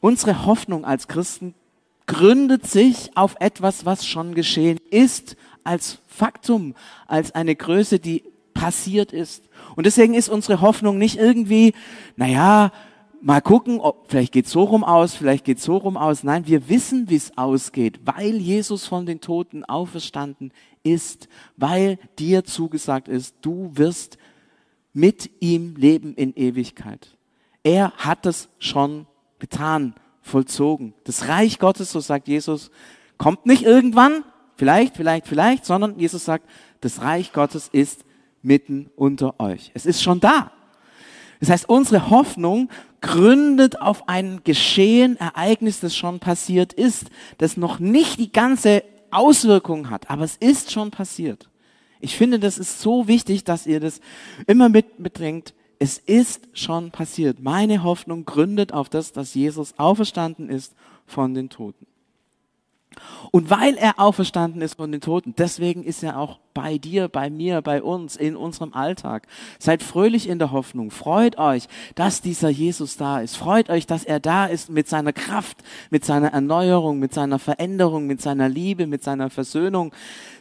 Unsere 0.00 0.44
Hoffnung 0.44 0.84
als 0.84 1.08
Christen 1.08 1.54
gründet 2.06 2.66
sich 2.66 3.16
auf 3.16 3.36
etwas, 3.40 3.86
was 3.86 4.06
schon 4.06 4.34
geschehen 4.34 4.78
ist, 4.90 5.36
als 5.64 6.00
Faktum, 6.06 6.74
als 7.06 7.34
eine 7.34 7.56
Größe, 7.56 7.98
die 7.98 8.22
passiert 8.52 9.12
ist. 9.12 9.42
Und 9.76 9.86
deswegen 9.86 10.14
ist 10.14 10.28
unsere 10.28 10.60
Hoffnung 10.60 10.98
nicht 10.98 11.18
irgendwie, 11.18 11.74
naja, 12.16 12.72
mal 13.20 13.40
gucken, 13.40 13.80
ob, 13.80 14.10
vielleicht 14.10 14.32
geht 14.32 14.46
so 14.46 14.64
rum 14.64 14.84
aus, 14.84 15.14
vielleicht 15.14 15.44
geht 15.44 15.60
so 15.60 15.78
rum 15.78 15.96
aus. 15.96 16.24
Nein, 16.24 16.46
wir 16.46 16.68
wissen, 16.68 17.08
wie 17.08 17.16
es 17.16 17.36
ausgeht, 17.38 18.00
weil 18.04 18.36
Jesus 18.36 18.86
von 18.86 19.06
den 19.06 19.20
Toten 19.20 19.64
auferstanden 19.64 20.52
ist, 20.82 21.28
weil 21.56 21.98
dir 22.18 22.44
zugesagt 22.44 23.08
ist, 23.08 23.34
du 23.40 23.70
wirst 23.74 24.18
mit 24.92 25.30
ihm 25.40 25.74
leben 25.76 26.14
in 26.14 26.34
Ewigkeit. 26.34 27.16
Er 27.62 27.92
hat 27.92 28.26
es 28.26 28.50
schon 28.58 29.06
getan, 29.38 29.94
vollzogen. 30.20 30.94
Das 31.04 31.28
Reich 31.28 31.58
Gottes, 31.58 31.92
so 31.92 32.00
sagt 32.00 32.28
Jesus, 32.28 32.70
kommt 33.16 33.46
nicht 33.46 33.62
irgendwann, 33.62 34.22
vielleicht, 34.56 34.96
vielleicht, 34.96 35.26
vielleicht, 35.26 35.64
sondern 35.64 35.98
Jesus 35.98 36.24
sagt, 36.24 36.48
das 36.80 37.00
Reich 37.00 37.32
Gottes 37.32 37.68
ist 37.72 38.04
mitten 38.44 38.90
unter 38.96 39.40
euch. 39.40 39.70
Es 39.74 39.86
ist 39.86 40.02
schon 40.02 40.20
da. 40.20 40.52
Das 41.40 41.50
heißt, 41.50 41.68
unsere 41.68 42.10
Hoffnung 42.10 42.70
gründet 43.00 43.80
auf 43.80 44.08
ein 44.08 44.40
Geschehen, 44.44 45.16
Ereignis, 45.18 45.80
das 45.80 45.96
schon 45.96 46.20
passiert 46.20 46.72
ist, 46.72 47.10
das 47.38 47.56
noch 47.56 47.78
nicht 47.78 48.18
die 48.18 48.32
ganze 48.32 48.82
Auswirkung 49.10 49.90
hat, 49.90 50.10
aber 50.10 50.24
es 50.24 50.36
ist 50.36 50.72
schon 50.72 50.90
passiert. 50.90 51.48
Ich 52.00 52.16
finde, 52.16 52.38
das 52.38 52.58
ist 52.58 52.80
so 52.80 53.08
wichtig, 53.08 53.44
dass 53.44 53.66
ihr 53.66 53.80
das 53.80 54.00
immer 54.46 54.68
mit. 54.68 54.86
Es 55.78 55.98
ist 55.98 56.48
schon 56.52 56.90
passiert. 56.90 57.40
Meine 57.40 57.82
Hoffnung 57.82 58.24
gründet 58.24 58.72
auf 58.72 58.88
das, 58.88 59.12
dass 59.12 59.34
Jesus 59.34 59.74
auferstanden 59.78 60.48
ist 60.48 60.74
von 61.06 61.34
den 61.34 61.50
Toten. 61.50 61.86
Und 63.30 63.50
weil 63.50 63.76
er 63.76 63.98
auferstanden 63.98 64.62
ist 64.62 64.76
von 64.76 64.92
den 64.92 65.00
Toten, 65.00 65.34
deswegen 65.36 65.82
ist 65.84 66.02
er 66.02 66.18
auch 66.18 66.38
bei 66.54 66.78
dir, 66.78 67.08
bei 67.08 67.30
mir, 67.30 67.60
bei 67.60 67.82
uns, 67.82 68.14
in 68.16 68.36
unserem 68.36 68.72
Alltag. 68.72 69.26
Seid 69.58 69.82
fröhlich 69.82 70.28
in 70.28 70.38
der 70.38 70.52
Hoffnung. 70.52 70.92
Freut 70.92 71.36
euch, 71.36 71.66
dass 71.96 72.22
dieser 72.22 72.48
Jesus 72.48 72.96
da 72.96 73.20
ist. 73.20 73.36
Freut 73.36 73.68
euch, 73.68 73.86
dass 73.86 74.04
er 74.04 74.20
da 74.20 74.46
ist 74.46 74.70
mit 74.70 74.88
seiner 74.88 75.12
Kraft, 75.12 75.58
mit 75.90 76.04
seiner 76.04 76.28
Erneuerung, 76.28 77.00
mit 77.00 77.12
seiner 77.12 77.40
Veränderung, 77.40 78.06
mit 78.06 78.22
seiner 78.22 78.48
Liebe, 78.48 78.86
mit 78.86 79.02
seiner 79.02 79.30
Versöhnung. 79.30 79.92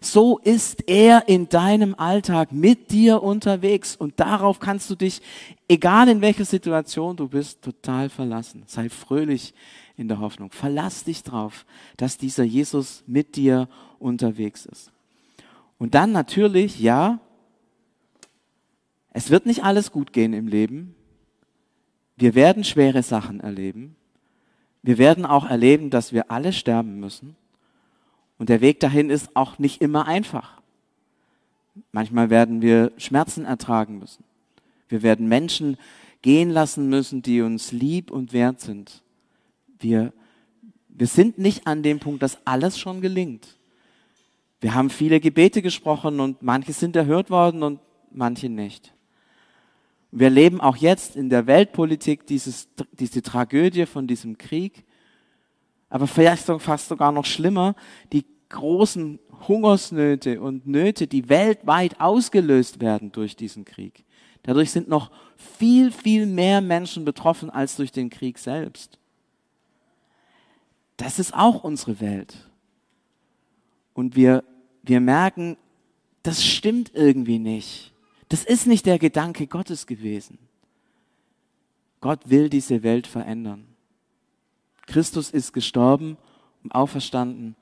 So 0.02 0.38
ist 0.38 0.88
er 0.88 1.28
in 1.28 1.50
deinem 1.50 1.96
Alltag 1.96 2.52
mit 2.52 2.92
dir 2.92 3.24
unterwegs. 3.24 3.96
Und 3.96 4.20
darauf 4.20 4.60
kannst 4.60 4.90
du 4.92 4.96
dich, 4.96 5.22
egal 5.68 6.10
in 6.10 6.22
welcher 6.22 6.46
Situation 6.46 7.16
du 7.16 7.28
bist, 7.28 7.64
total 7.64 8.10
verlassen. 8.10 8.64
Sei 8.68 8.90
fröhlich 8.90 9.56
in 9.98 10.08
der 10.08 10.20
Hoffnung. 10.20 10.52
Verlass 10.52 11.04
dich 11.04 11.24
drauf, 11.24 11.66
dass 11.98 12.18
dieser 12.18 12.44
Jesus 12.44 13.04
mit 13.08 13.36
dir 13.36 13.68
unterwegs 14.00 14.66
ist. 14.66 14.92
Und 15.78 15.96
dann 15.96 16.12
natürlich, 16.12 16.80
ja, 16.80 17.20
es 19.12 19.30
wird 19.30 19.46
nicht 19.46 19.64
alles 19.64 19.92
gut 19.92 20.14
gehen 20.14 20.34
im 20.34 20.48
Leben. 20.48 20.96
Wir 22.16 22.36
werden 22.36 22.64
schwere 22.64 23.04
Sachen 23.04 23.40
erleben. 23.40 23.96
Wir 24.82 24.98
werden 24.98 25.26
auch 25.26 25.46
erleben, 25.46 25.90
dass 25.90 26.12
wir 26.12 26.32
alle 26.32 26.54
sterben 26.54 27.00
müssen. 27.00 27.36
Und 28.38 28.50
der 28.50 28.62
Weg 28.62 28.80
dahin 28.80 29.10
ist 29.10 29.36
auch 29.36 29.60
nicht 29.60 29.82
immer 29.82 30.08
einfach. 30.08 30.62
Manchmal 31.92 32.30
werden 32.30 32.62
wir 32.62 32.92
Schmerzen 32.98 33.46
ertragen 33.46 34.00
müssen. 34.00 34.24
Wir 34.90 35.02
werden 35.02 35.28
Menschen 35.28 35.78
gehen 36.22 36.50
lassen 36.50 36.90
müssen, 36.90 37.22
die 37.22 37.42
uns 37.42 37.72
lieb 37.72 38.12
und 38.12 38.34
wert 38.34 38.62
sind. 38.62 39.04
Wir, 39.84 40.14
wir 40.88 41.08
sind 41.08 41.38
nicht 41.38 41.68
an 41.68 41.84
dem 41.84 42.00
Punkt, 42.00 42.24
dass 42.24 42.38
alles 42.46 42.80
schon 42.80 43.02
gelingt. 43.02 43.58
Wir 44.62 44.74
haben 44.74 44.90
viele 44.90 45.20
Gebete 45.20 45.62
gesprochen 45.62 46.22
und 46.22 46.42
manche 46.42 46.72
sind 46.72 46.96
erhört 46.96 47.30
worden 47.30 47.64
und 47.64 47.80
manche 48.12 48.48
nicht. 48.48 48.94
Wir 50.10 50.30
leben 50.30 50.62
auch 50.62 50.78
jetzt 50.78 51.16
in 51.16 51.30
der 51.30 51.48
Weltpolitik 51.48 52.26
dieses, 52.28 52.70
diese 52.94 53.22
Tragödie 53.22 53.86
von 53.86 54.08
diesem 54.08 54.38
Krieg. 54.38 54.86
Aber 55.90 56.08
vielleicht 56.08 56.46
fast 56.46 56.88
sogar 56.88 57.12
noch 57.12 57.26
schlimmer, 57.26 57.76
die 58.14 58.26
großen 58.50 59.20
Hungersnöte 59.48 60.40
und 60.40 60.66
Nöte, 60.66 61.08
die 61.08 61.28
weltweit 61.28 62.00
ausgelöst 62.00 62.80
werden 62.80 63.12
durch 63.12 63.36
diesen 63.36 63.66
Krieg. 63.66 64.06
Dadurch 64.44 64.72
sind 64.72 64.88
noch 64.88 65.12
viel, 65.36 65.92
viel 65.92 66.26
mehr 66.26 66.62
Menschen 66.62 67.04
betroffen 67.04 67.50
als 67.50 67.76
durch 67.76 67.92
den 67.92 68.10
Krieg 68.10 68.38
selbst. 68.38 69.00
Das 70.98 71.20
ist 71.20 71.34
auch 71.34 71.64
unsere 71.64 72.00
Welt. 72.00 72.50
Und 73.94 74.16
wir, 74.16 74.44
wir 74.84 75.00
merken, 75.00 75.58
das 76.24 76.44
stimmt 76.44 76.92
irgendwie 76.94 77.40
nicht. 77.40 77.94
Das 78.30 78.44
ist 78.44 78.66
nicht 78.66 78.86
der 78.86 79.00
Gedanke 79.00 79.48
Gottes 79.48 79.86
gewesen. 79.86 80.38
Gott 82.02 82.30
will 82.30 82.50
diese 82.50 82.84
Welt 82.84 83.08
verändern. 83.08 83.66
Christus 84.88 85.30
ist 85.30 85.54
gestorben 85.54 86.18
und 86.64 86.74
auferstanden, 86.74 87.56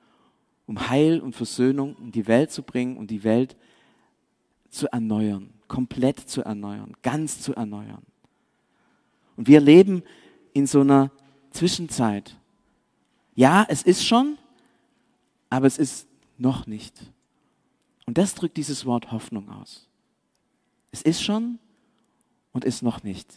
um 0.66 0.88
Heil 0.88 1.20
und 1.20 1.34
Versöhnung 1.34 1.96
in 1.98 2.12
die 2.12 2.26
Welt 2.26 2.50
zu 2.50 2.62
bringen 2.62 2.96
und 2.96 3.10
die 3.10 3.24
Welt 3.24 3.56
zu 4.70 4.90
erneuern, 4.90 5.50
komplett 5.68 6.18
zu 6.18 6.42
erneuern, 6.42 6.96
ganz 7.02 7.40
zu 7.40 7.54
erneuern. 7.54 8.02
Und 9.36 9.48
wir 9.48 9.60
leben 9.60 10.02
in 10.52 10.66
so 10.66 10.80
einer 10.80 11.10
Zwischenzeit. 11.50 12.36
Ja, 13.34 13.64
es 13.68 13.82
ist 13.82 14.06
schon, 14.06 14.38
aber 15.50 15.66
es 15.66 15.78
ist 15.78 16.06
noch 16.38 16.66
nicht. 16.66 16.94
Und 18.06 18.18
das 18.18 18.34
drückt 18.34 18.56
dieses 18.56 18.84
Wort 18.84 19.12
Hoffnung 19.12 19.48
aus. 19.48 19.88
Es 20.90 21.02
ist 21.02 21.22
schon 21.22 21.58
und 22.52 22.64
ist 22.64 22.82
noch 22.82 23.02
nicht. 23.02 23.32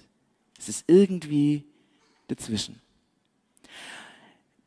Es 0.59 0.69
ist 0.69 0.85
irgendwie 0.87 1.63
dazwischen. 2.27 2.81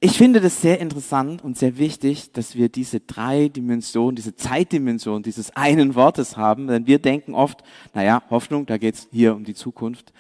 Ich 0.00 0.16
finde 0.16 0.40
das 0.40 0.62
sehr 0.62 0.78
interessant 0.78 1.42
und 1.42 1.58
sehr 1.58 1.76
wichtig, 1.76 2.30
dass 2.32 2.54
wir 2.54 2.68
diese 2.68 3.00
drei 3.00 3.48
Dimensionen, 3.48 4.14
diese 4.14 4.36
Zeitdimension 4.36 5.24
dieses 5.24 5.50
einen 5.56 5.96
Wortes 5.96 6.36
haben, 6.36 6.68
denn 6.68 6.86
wir 6.86 7.00
denken 7.00 7.34
oft, 7.34 7.64
naja, 7.94 8.22
Hoffnung, 8.30 8.64
da 8.64 8.78
geht 8.78 8.94
es 8.94 9.08
hier 9.10 9.34
um 9.34 9.42
die 9.42 9.54
Zukunft. 9.54 10.12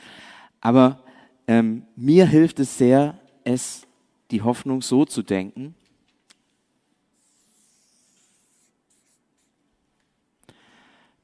Aber 0.60 1.04
ähm, 1.46 1.84
mir 1.94 2.26
hilft 2.26 2.58
es 2.58 2.76
sehr, 2.76 3.20
es, 3.44 3.82
die 4.30 4.42
Hoffnung 4.42 4.82
so 4.82 5.04
zu 5.04 5.22
denken. 5.22 5.74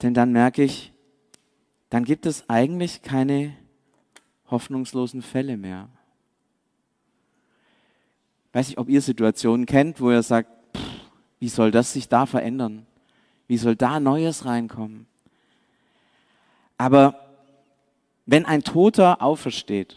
Denn 0.03 0.15
dann 0.15 0.33
merke 0.33 0.63
ich, 0.63 0.93
dann 1.91 2.05
gibt 2.05 2.27
es 2.27 2.49
eigentlich 2.49 3.03
keine 3.03 3.57
hoffnungslosen 4.51 5.23
Fälle 5.23 5.57
mehr 5.57 5.89
weiß 8.55 8.69
nicht, 8.69 8.79
ob 8.79 8.89
ihr 8.89 9.03
Situationen 9.03 9.67
kennt, 9.67 10.01
wo 10.01 10.11
ihr 10.11 10.23
sagt, 10.23 10.49
pff, 10.77 10.83
wie 11.41 11.49
soll 11.49 11.71
das 11.71 11.93
sich 11.93 12.09
da 12.09 12.25
verändern? 12.25 12.87
Wie 13.49 13.59
soll 13.59 13.77
da 13.77 14.01
Neues 14.01 14.47
reinkommen? 14.47 15.07
Aber 16.79 17.21
wenn 18.27 18.47
ein 18.47 18.63
Toter 18.63 19.21
aufersteht, 19.21 19.97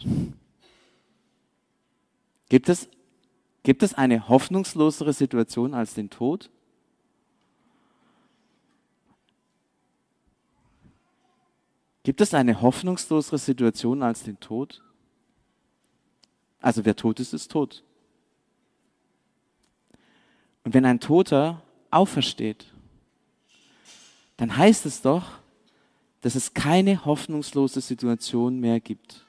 gibt 2.48 2.68
es, 2.68 2.88
gibt 3.68 3.82
es 3.82 3.92
eine 3.92 4.30
hoffnungslosere 4.30 5.12
Situation 5.12 5.74
als 5.74 5.92
den 5.92 6.08
Tod? 6.08 6.48
Gibt 12.02 12.22
es 12.22 12.32
eine 12.32 12.62
hoffnungslosere 12.62 13.36
Situation 13.36 14.02
als 14.02 14.22
den 14.22 14.40
Tod? 14.40 14.82
Also 16.62 16.86
wer 16.86 16.96
tot 16.96 17.20
ist, 17.20 17.34
ist 17.34 17.50
tot. 17.50 17.84
Und 20.64 20.72
wenn 20.72 20.86
ein 20.86 20.98
Toter 20.98 21.62
aufersteht, 21.90 22.72
dann 24.38 24.56
heißt 24.56 24.86
es 24.86 25.02
doch, 25.02 25.40
dass 26.22 26.36
es 26.36 26.54
keine 26.54 27.04
hoffnungslose 27.04 27.82
Situation 27.82 28.60
mehr 28.60 28.80
gibt. 28.80 29.26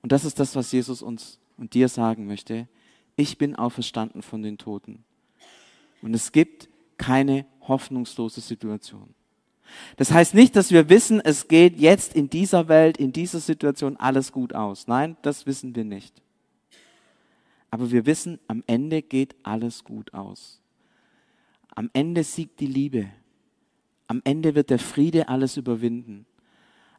Und 0.00 0.12
das 0.12 0.24
ist 0.24 0.38
das, 0.38 0.54
was 0.54 0.70
Jesus 0.70 1.02
uns 1.02 1.40
und 1.56 1.74
dir 1.74 1.88
sagen 1.88 2.28
möchte. 2.28 2.68
Ich 3.16 3.38
bin 3.38 3.54
auferstanden 3.56 4.22
von 4.22 4.42
den 4.42 4.58
Toten. 4.58 5.04
Und 6.02 6.14
es 6.14 6.32
gibt 6.32 6.68
keine 6.98 7.46
hoffnungslose 7.62 8.40
Situation. 8.40 9.14
Das 9.96 10.12
heißt 10.12 10.34
nicht, 10.34 10.56
dass 10.56 10.70
wir 10.70 10.88
wissen, 10.88 11.20
es 11.20 11.48
geht 11.48 11.78
jetzt 11.78 12.14
in 12.14 12.28
dieser 12.28 12.68
Welt, 12.68 12.96
in 12.98 13.12
dieser 13.12 13.40
Situation 13.40 13.96
alles 13.96 14.32
gut 14.32 14.54
aus. 14.54 14.86
Nein, 14.86 15.16
das 15.22 15.46
wissen 15.46 15.74
wir 15.74 15.84
nicht. 15.84 16.22
Aber 17.70 17.90
wir 17.90 18.06
wissen, 18.06 18.38
am 18.46 18.62
Ende 18.66 19.02
geht 19.02 19.34
alles 19.42 19.82
gut 19.84 20.14
aus. 20.14 20.60
Am 21.74 21.90
Ende 21.92 22.22
siegt 22.22 22.60
die 22.60 22.66
Liebe. 22.66 23.08
Am 24.06 24.20
Ende 24.24 24.54
wird 24.54 24.70
der 24.70 24.78
Friede 24.78 25.28
alles 25.28 25.56
überwinden. 25.56 26.26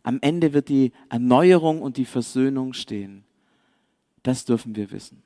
Am 0.03 0.19
Ende 0.21 0.53
wird 0.53 0.69
die 0.69 0.91
Erneuerung 1.09 1.81
und 1.81 1.97
die 1.97 2.05
Versöhnung 2.05 2.73
stehen. 2.73 3.23
Das 4.23 4.43
dürfen 4.43 4.75
wir 4.75 4.91
wissen. 4.91 5.21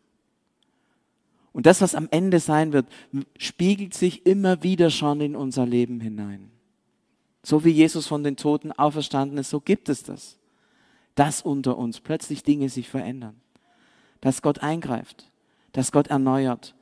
Und 1.51 1.65
das, 1.65 1.81
was 1.81 1.95
am 1.95 2.07
Ende 2.11 2.39
sein 2.39 2.73
wird, 2.73 2.87
spiegelt 3.37 3.93
sich 3.93 4.25
immer 4.25 4.63
wieder 4.63 4.89
schon 4.89 5.21
in 5.21 5.35
unser 5.35 5.65
Leben 5.65 5.99
hinein. 5.99 6.51
So 7.43 7.65
wie 7.65 7.71
Jesus 7.71 8.07
von 8.07 8.23
den 8.23 8.37
Toten 8.37 8.71
auferstanden 8.71 9.37
ist, 9.37 9.49
so 9.49 9.59
gibt 9.59 9.89
es 9.89 10.03
das. 10.03 10.37
Dass 11.15 11.41
unter 11.41 11.77
uns 11.77 11.99
plötzlich 11.99 12.43
Dinge 12.43 12.69
sich 12.69 12.87
verändern. 12.87 13.41
Dass 14.21 14.41
Gott 14.41 14.59
eingreift 14.59 15.29
dass 15.73 15.91
Gott 15.91 16.07
erneuert, 16.07 16.75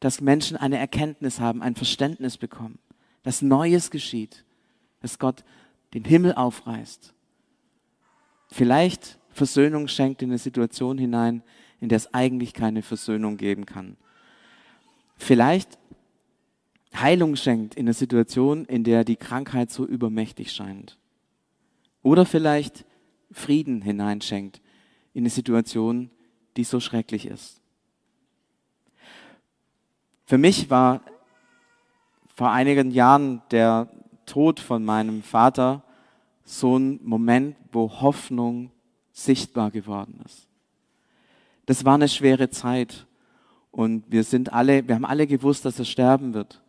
dass 0.00 0.20
Menschen 0.20 0.56
eine 0.56 0.78
Erkenntnis 0.78 1.40
haben, 1.40 1.62
ein 1.62 1.74
Verständnis 1.74 2.36
bekommen, 2.38 2.78
dass 3.22 3.42
Neues 3.42 3.90
geschieht, 3.90 4.44
dass 5.00 5.18
Gott 5.18 5.44
den 5.94 6.04
Himmel 6.04 6.34
aufreißt. 6.34 7.14
Vielleicht 8.48 9.18
Versöhnung 9.30 9.88
schenkt 9.88 10.22
in 10.22 10.30
eine 10.30 10.38
Situation 10.38 10.98
hinein, 10.98 11.42
in 11.80 11.88
der 11.88 11.96
es 11.96 12.12
eigentlich 12.12 12.52
keine 12.52 12.82
Versöhnung 12.82 13.36
geben 13.36 13.66
kann. 13.66 13.96
Vielleicht 15.22 15.78
Heilung 16.92 17.36
schenkt 17.36 17.76
in 17.76 17.86
eine 17.86 17.94
Situation, 17.94 18.64
in 18.64 18.82
der 18.82 19.04
die 19.04 19.14
Krankheit 19.14 19.70
so 19.70 19.86
übermächtig 19.86 20.50
scheint. 20.50 20.98
Oder 22.02 22.26
vielleicht 22.26 22.84
Frieden 23.30 23.82
hineinschenkt 23.82 24.60
in 25.14 25.22
eine 25.22 25.30
Situation, 25.30 26.10
die 26.56 26.64
so 26.64 26.80
schrecklich 26.80 27.26
ist. 27.26 27.60
Für 30.24 30.38
mich 30.38 30.70
war 30.70 31.02
vor 32.34 32.50
einigen 32.50 32.90
Jahren 32.90 33.42
der 33.52 33.88
Tod 34.26 34.58
von 34.58 34.84
meinem 34.84 35.22
Vater 35.22 35.84
so 36.42 36.76
ein 36.76 36.98
Moment, 37.04 37.56
wo 37.70 38.00
Hoffnung 38.00 38.72
sichtbar 39.12 39.70
geworden 39.70 40.20
ist. 40.26 40.48
Das 41.66 41.84
war 41.84 41.94
eine 41.94 42.08
schwere 42.08 42.50
Zeit 42.50 43.06
und 43.72 44.04
wir 44.08 44.22
sind 44.22 44.52
alle, 44.52 44.86
wir 44.86 44.94
haben 44.94 45.06
alle 45.06 45.26
gewusst, 45.26 45.64
dass 45.64 45.78
er 45.78 45.86
sterben 45.86 46.34
wird. 46.34 46.62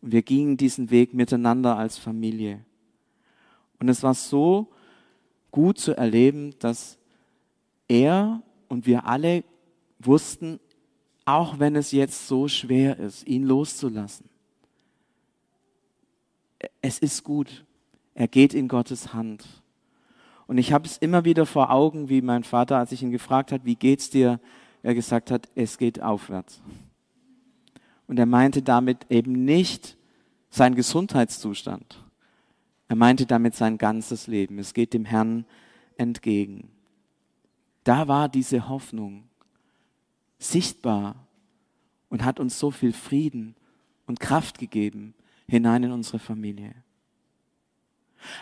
Und 0.00 0.12
wir 0.12 0.22
gingen 0.22 0.56
diesen 0.56 0.90
Weg 0.90 1.14
miteinander 1.14 1.76
als 1.76 1.98
Familie. 1.98 2.64
Und 3.78 3.88
es 3.88 4.02
war 4.02 4.14
so 4.14 4.68
gut 5.50 5.78
zu 5.78 5.96
erleben, 5.96 6.54
dass 6.58 6.98
er 7.88 8.42
und 8.68 8.86
wir 8.86 9.06
alle 9.06 9.44
wussten, 9.98 10.58
auch 11.26 11.58
wenn 11.58 11.76
es 11.76 11.92
jetzt 11.92 12.26
so 12.26 12.48
schwer 12.48 12.98
ist, 12.98 13.26
ihn 13.26 13.44
loszulassen. 13.44 14.28
Es 16.80 16.98
ist 16.98 17.22
gut. 17.22 17.64
Er 18.14 18.28
geht 18.28 18.54
in 18.54 18.66
Gottes 18.68 19.12
Hand. 19.12 19.44
Und 20.46 20.56
ich 20.56 20.72
habe 20.72 20.86
es 20.86 20.96
immer 20.96 21.24
wieder 21.24 21.44
vor 21.44 21.70
Augen, 21.70 22.08
wie 22.08 22.22
mein 22.22 22.44
Vater, 22.44 22.78
als 22.78 22.92
ich 22.92 23.02
ihn 23.02 23.10
gefragt 23.10 23.52
hat, 23.52 23.64
wie 23.64 23.74
geht's 23.74 24.08
dir, 24.08 24.40
er 24.86 24.94
gesagt 24.94 25.32
hat, 25.32 25.48
es 25.56 25.78
geht 25.78 26.00
aufwärts. 26.00 26.62
Und 28.06 28.20
er 28.20 28.26
meinte 28.26 28.62
damit 28.62 29.10
eben 29.10 29.44
nicht 29.44 29.96
sein 30.48 30.76
Gesundheitszustand. 30.76 32.04
Er 32.86 32.94
meinte 32.94 33.26
damit 33.26 33.56
sein 33.56 33.78
ganzes 33.78 34.28
Leben. 34.28 34.60
Es 34.60 34.74
geht 34.74 34.94
dem 34.94 35.04
Herrn 35.04 35.44
entgegen. 35.96 36.70
Da 37.82 38.06
war 38.06 38.28
diese 38.28 38.68
Hoffnung 38.68 39.24
sichtbar 40.38 41.16
und 42.08 42.24
hat 42.24 42.38
uns 42.38 42.56
so 42.56 42.70
viel 42.70 42.92
Frieden 42.92 43.56
und 44.06 44.20
Kraft 44.20 44.60
gegeben 44.60 45.14
hinein 45.48 45.82
in 45.82 45.90
unsere 45.90 46.20
Familie. 46.20 46.76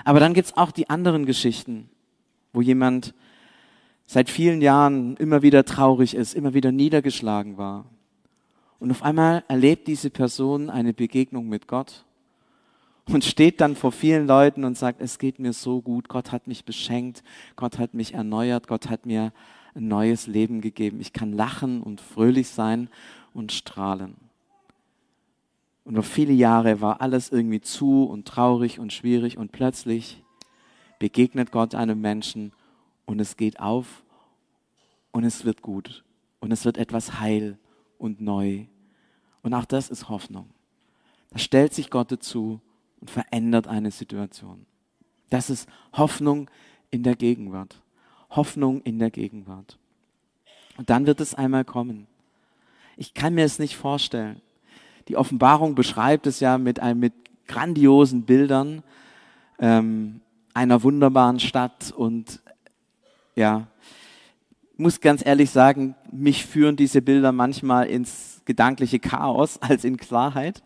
Aber 0.05 0.21
dann 0.21 0.35
gibt's 0.35 0.59
auch 0.59 0.73
die 0.73 0.91
anderen 0.91 1.25
Geschichten, 1.25 1.89
wo 2.53 2.61
jemand 2.61 3.15
seit 4.07 4.31
vielen 4.31 4.61
Jahren 4.61 5.17
immer 5.17 5.43
wieder 5.43 5.65
traurig 5.65 6.15
ist, 6.15 6.35
immer 6.35 6.55
wieder 6.55 6.73
niedergeschlagen 6.73 7.57
war. 7.57 7.87
Und 8.79 8.91
auf 8.91 9.03
einmal 9.03 9.45
erlebt 9.49 9.87
diese 9.87 10.11
Person 10.11 10.69
eine 10.69 10.93
Begegnung 10.93 11.49
mit 11.49 11.69
Gott 11.69 12.05
und 13.07 13.25
steht 13.25 13.61
dann 13.61 13.77
vor 13.77 13.93
vielen 13.93 14.27
Leuten 14.27 14.65
und 14.65 14.77
sagt, 14.77 15.01
es 15.01 15.19
geht 15.19 15.39
mir 15.39 15.53
so 15.53 15.81
gut, 15.81 16.09
Gott 16.09 16.33
hat 16.33 16.47
mich 16.47 16.65
beschenkt, 16.65 17.23
Gott 17.57 17.79
hat 17.79 17.95
mich 17.95 18.15
erneuert, 18.15 18.67
Gott 18.67 18.89
hat 18.89 19.07
mir 19.07 19.33
ein 19.75 19.89
neues 19.89 20.27
Leben 20.27 20.61
gegeben. 20.61 21.01
Ich 21.01 21.13
kann 21.13 21.33
lachen 21.33 21.83
und 21.83 22.01
fröhlich 22.01 22.49
sein 22.49 22.89
und 23.33 23.53
strahlen. 23.53 24.17
Und 25.85 25.95
über 25.95 26.03
viele 26.03 26.33
Jahre 26.33 26.81
war 26.81 27.01
alles 27.03 27.31
irgendwie 27.31 27.61
zu 27.61 28.05
und 28.05 28.27
traurig 28.27 28.79
und 28.79 28.93
schwierig 28.93 29.37
und 29.37 29.53
plötzlich 29.53 30.23
begegnet 30.99 31.53
Gott 31.53 31.75
einem 31.75 32.01
Menschen 32.01 32.53
und 33.07 33.21
es 33.21 33.37
geht 33.37 33.61
auf 33.61 34.05
und 35.13 35.25
es 35.25 35.45
wird 35.45 35.63
gut 35.63 36.05
und 36.41 36.53
es 36.53 36.65
wird 36.65 36.79
etwas 36.79 37.21
heil 37.21 37.59
und 37.99 38.21
neu. 38.21 38.67
Und 39.43 39.55
auch 39.55 39.65
das 39.65 39.91
ist 39.91 40.09
Hoffnung. 40.09 40.51
Da 41.31 41.39
stellt 41.39 41.75
sich 41.75 41.91
Gott 41.91 42.13
dazu 42.13 42.61
und 43.01 43.11
verändert 43.11 43.67
eine 43.67 43.91
Situation. 43.91 44.67
Das 45.31 45.51
ist 45.51 45.69
Hoffnung 45.93 46.51
in 46.91 47.03
der 47.03 47.17
Gegenwart. 47.17 47.81
Hoffnung 48.31 48.81
in 48.83 48.99
der 48.99 49.11
Gegenwart. 49.11 49.79
Und 50.77 50.91
dann 50.91 51.07
wird 51.07 51.21
es 51.21 51.35
einmal 51.35 51.65
kommen. 51.65 52.07
Ich 52.97 53.15
kann 53.15 53.35
mir 53.35 53.45
es 53.45 53.59
nicht 53.59 53.77
vorstellen. 53.77 54.41
Die 55.09 55.17
Offenbarung 55.17 55.75
beschreibt 55.75 56.27
es 56.27 56.41
ja 56.41 56.59
mit, 56.59 56.81
einem, 56.81 57.01
mit 57.01 57.13
grandiosen 57.47 58.23
Bildern 58.23 58.83
ähm, 59.59 60.21
einer 60.55 60.83
wunderbaren 60.83 61.41
Stadt 61.41 61.93
und 61.93 62.41
ja, 63.35 63.67
muss 64.77 65.01
ganz 65.01 65.25
ehrlich 65.25 65.51
sagen, 65.51 65.95
mich 66.11 66.45
führen 66.47 66.77
diese 66.77 67.03
Bilder 67.03 67.33
manchmal 67.33 67.87
ins 67.87 68.43
gedankliche 68.45 68.99
Chaos 68.99 69.59
als 69.61 69.85
in 69.85 69.97
Klarheit. 69.97 70.63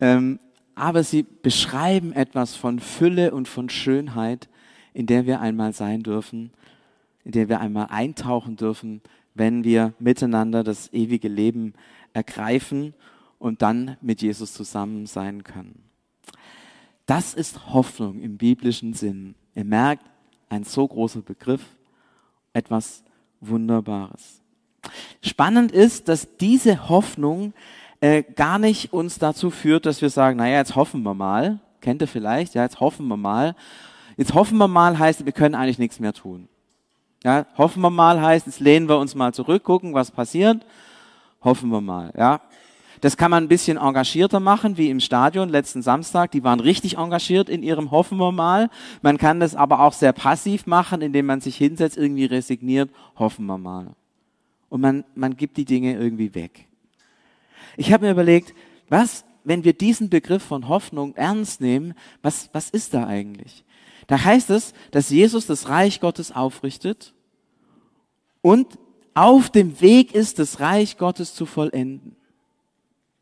Ähm, 0.00 0.38
aber 0.74 1.04
sie 1.04 1.22
beschreiben 1.22 2.12
etwas 2.12 2.56
von 2.56 2.80
Fülle 2.80 3.32
und 3.32 3.46
von 3.48 3.68
Schönheit, 3.68 4.48
in 4.92 5.06
der 5.06 5.26
wir 5.26 5.40
einmal 5.40 5.72
sein 5.72 6.02
dürfen, 6.02 6.50
in 7.24 7.32
der 7.32 7.48
wir 7.48 7.60
einmal 7.60 7.86
eintauchen 7.90 8.56
dürfen, 8.56 9.00
wenn 9.34 9.64
wir 9.64 9.94
miteinander 9.98 10.64
das 10.64 10.92
ewige 10.92 11.28
Leben 11.28 11.74
ergreifen 12.12 12.94
und 13.38 13.62
dann 13.62 13.96
mit 14.00 14.22
Jesus 14.22 14.52
zusammen 14.52 15.06
sein 15.06 15.44
können. 15.44 15.82
Das 17.06 17.34
ist 17.34 17.72
Hoffnung 17.72 18.20
im 18.20 18.38
biblischen 18.38 18.94
Sinn. 18.94 19.34
Ihr 19.54 19.64
merkt, 19.64 20.04
ein 20.48 20.64
so 20.64 20.86
großer 20.86 21.22
Begriff, 21.22 21.73
etwas 22.54 23.04
Wunderbares. 23.40 24.40
Spannend 25.22 25.72
ist, 25.72 26.08
dass 26.08 26.36
diese 26.38 26.88
Hoffnung 26.88 27.52
äh, 28.00 28.22
gar 28.22 28.58
nicht 28.58 28.92
uns 28.92 29.18
dazu 29.18 29.50
führt, 29.50 29.86
dass 29.86 30.02
wir 30.02 30.10
sagen, 30.10 30.38
naja, 30.38 30.58
jetzt 30.58 30.76
hoffen 30.76 31.02
wir 31.02 31.14
mal. 31.14 31.60
Kennt 31.80 32.00
ihr 32.02 32.08
vielleicht? 32.08 32.54
Ja, 32.54 32.62
jetzt 32.62 32.80
hoffen 32.80 33.06
wir 33.08 33.16
mal. 33.16 33.54
Jetzt 34.16 34.34
hoffen 34.34 34.58
wir 34.58 34.68
mal 34.68 34.98
heißt, 34.98 35.24
wir 35.24 35.32
können 35.32 35.54
eigentlich 35.54 35.78
nichts 35.78 36.00
mehr 36.00 36.12
tun. 36.12 36.48
Ja, 37.24 37.46
hoffen 37.56 37.80
wir 37.80 37.90
mal 37.90 38.20
heißt, 38.20 38.46
jetzt 38.46 38.60
lehnen 38.60 38.88
wir 38.88 38.98
uns 38.98 39.14
mal 39.14 39.32
zurück, 39.32 39.64
gucken, 39.64 39.94
was 39.94 40.10
passiert. 40.10 40.64
Hoffen 41.42 41.70
wir 41.70 41.80
mal, 41.80 42.12
ja. 42.16 42.40
Das 43.04 43.18
kann 43.18 43.30
man 43.30 43.44
ein 43.44 43.48
bisschen 43.48 43.76
engagierter 43.76 44.40
machen, 44.40 44.78
wie 44.78 44.88
im 44.88 44.98
Stadion 44.98 45.50
letzten 45.50 45.82
Samstag. 45.82 46.30
Die 46.30 46.42
waren 46.42 46.58
richtig 46.58 46.96
engagiert 46.96 47.50
in 47.50 47.62
ihrem 47.62 47.90
Hoffen 47.90 48.16
wir 48.16 48.32
mal. 48.32 48.70
Man 49.02 49.18
kann 49.18 49.40
das 49.40 49.54
aber 49.54 49.80
auch 49.80 49.92
sehr 49.92 50.14
passiv 50.14 50.66
machen, 50.66 51.02
indem 51.02 51.26
man 51.26 51.42
sich 51.42 51.58
hinsetzt, 51.58 51.98
irgendwie 51.98 52.24
resigniert, 52.24 52.88
hoffen 53.18 53.44
wir 53.44 53.58
mal. 53.58 53.88
Und 54.70 54.80
man, 54.80 55.04
man 55.14 55.36
gibt 55.36 55.58
die 55.58 55.66
Dinge 55.66 55.98
irgendwie 55.98 56.34
weg. 56.34 56.66
Ich 57.76 57.92
habe 57.92 58.06
mir 58.06 58.12
überlegt, 58.12 58.54
was, 58.88 59.26
wenn 59.44 59.64
wir 59.64 59.74
diesen 59.74 60.08
Begriff 60.08 60.42
von 60.42 60.66
Hoffnung 60.66 61.14
ernst 61.14 61.60
nehmen, 61.60 61.92
was, 62.22 62.48
was 62.54 62.70
ist 62.70 62.94
da 62.94 63.06
eigentlich? 63.06 63.64
Da 64.06 64.24
heißt 64.24 64.48
es, 64.48 64.72
dass 64.92 65.10
Jesus 65.10 65.46
das 65.46 65.68
Reich 65.68 66.00
Gottes 66.00 66.32
aufrichtet 66.32 67.12
und 68.40 68.78
auf 69.12 69.50
dem 69.50 69.78
Weg 69.82 70.14
ist, 70.14 70.38
das 70.38 70.58
Reich 70.58 70.96
Gottes 70.96 71.34
zu 71.34 71.44
vollenden. 71.44 72.16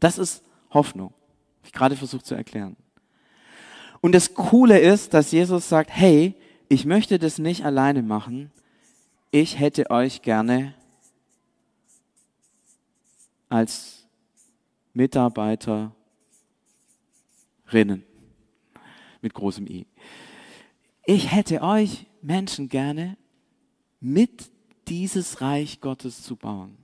Das 0.02 0.18
ist 0.18 0.42
Hoffnung. 0.70 1.14
Hab 1.60 1.66
ich 1.66 1.72
gerade 1.72 1.94
versucht 1.94 2.26
zu 2.26 2.34
erklären. 2.34 2.76
Und 4.00 4.16
das 4.16 4.34
Coole 4.34 4.80
ist, 4.80 5.14
dass 5.14 5.30
Jesus 5.30 5.68
sagt, 5.68 5.90
hey, 5.92 6.34
ich 6.68 6.84
möchte 6.84 7.20
das 7.20 7.38
nicht 7.38 7.64
alleine 7.64 8.02
machen. 8.02 8.50
Ich 9.30 9.60
hätte 9.60 9.90
euch 9.90 10.22
gerne 10.22 10.74
als 13.48 14.04
Mitarbeiterinnen 14.92 15.94
mit 19.20 19.34
großem 19.34 19.68
I. 19.68 19.86
Ich 21.04 21.30
hätte 21.30 21.62
euch 21.62 22.06
Menschen 22.22 22.68
gerne 22.68 23.16
mit 24.00 24.50
dieses 24.88 25.40
Reich 25.40 25.80
Gottes 25.80 26.24
zu 26.24 26.34
bauen. 26.34 26.81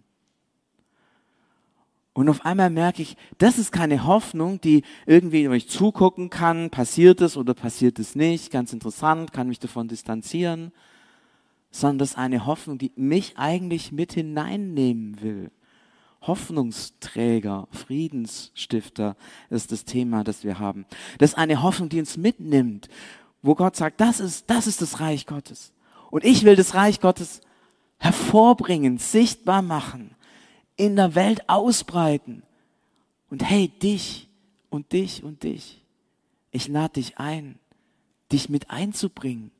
Und 2.18 2.28
auf 2.28 2.44
einmal 2.44 2.68
merke 2.68 3.00
ich, 3.00 3.16
das 3.38 3.58
ist 3.58 3.70
keine 3.70 4.04
Hoffnung, 4.04 4.60
die 4.60 4.82
irgendwie, 5.06 5.46
ich 5.54 5.68
zugucken 5.68 6.30
kann, 6.30 6.68
passiert 6.68 7.20
es 7.20 7.36
oder 7.36 7.54
passiert 7.54 8.00
es 8.00 8.16
nicht, 8.16 8.50
ganz 8.50 8.72
interessant, 8.72 9.32
kann 9.32 9.46
mich 9.46 9.60
davon 9.60 9.86
distanzieren, 9.86 10.72
sondern 11.70 11.98
das 11.98 12.10
ist 12.10 12.18
eine 12.18 12.44
Hoffnung, 12.44 12.76
die 12.76 12.90
mich 12.96 13.38
eigentlich 13.38 13.92
mit 13.92 14.14
hineinnehmen 14.14 15.22
will. 15.22 15.52
Hoffnungsträger, 16.22 17.68
Friedensstifter 17.70 19.14
ist 19.48 19.70
das 19.70 19.84
Thema, 19.84 20.24
das 20.24 20.42
wir 20.42 20.58
haben. 20.58 20.86
Das 21.18 21.30
ist 21.30 21.38
eine 21.38 21.62
Hoffnung, 21.62 21.88
die 21.88 22.00
uns 22.00 22.16
mitnimmt, 22.16 22.88
wo 23.42 23.54
Gott 23.54 23.76
sagt, 23.76 24.00
das 24.00 24.18
ist, 24.18 24.50
das 24.50 24.66
ist 24.66 24.82
das 24.82 24.98
Reich 24.98 25.24
Gottes. 25.24 25.72
Und 26.10 26.24
ich 26.24 26.42
will 26.42 26.56
das 26.56 26.74
Reich 26.74 26.98
Gottes 27.00 27.42
hervorbringen, 27.98 28.98
sichtbar 28.98 29.62
machen, 29.62 30.16
in 30.78 30.96
der 30.96 31.14
Welt 31.14 31.46
ausbreiten. 31.50 32.42
Und 33.28 33.42
hey, 33.42 33.68
dich 33.68 34.26
und 34.70 34.92
dich 34.92 35.22
und 35.22 35.42
dich. 35.42 35.84
Ich 36.50 36.68
lade 36.68 36.94
dich 36.94 37.18
ein, 37.18 37.58
dich 38.32 38.48
mit 38.48 38.70
einzubringen. 38.70 39.50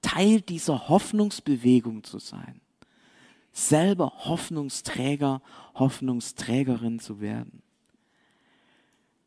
Teil 0.00 0.40
dieser 0.40 0.88
Hoffnungsbewegung 0.88 2.04
zu 2.04 2.18
sein 2.18 2.62
selber 3.56 4.12
Hoffnungsträger, 4.26 5.40
Hoffnungsträgerin 5.74 6.98
zu 6.98 7.20
werden. 7.20 7.62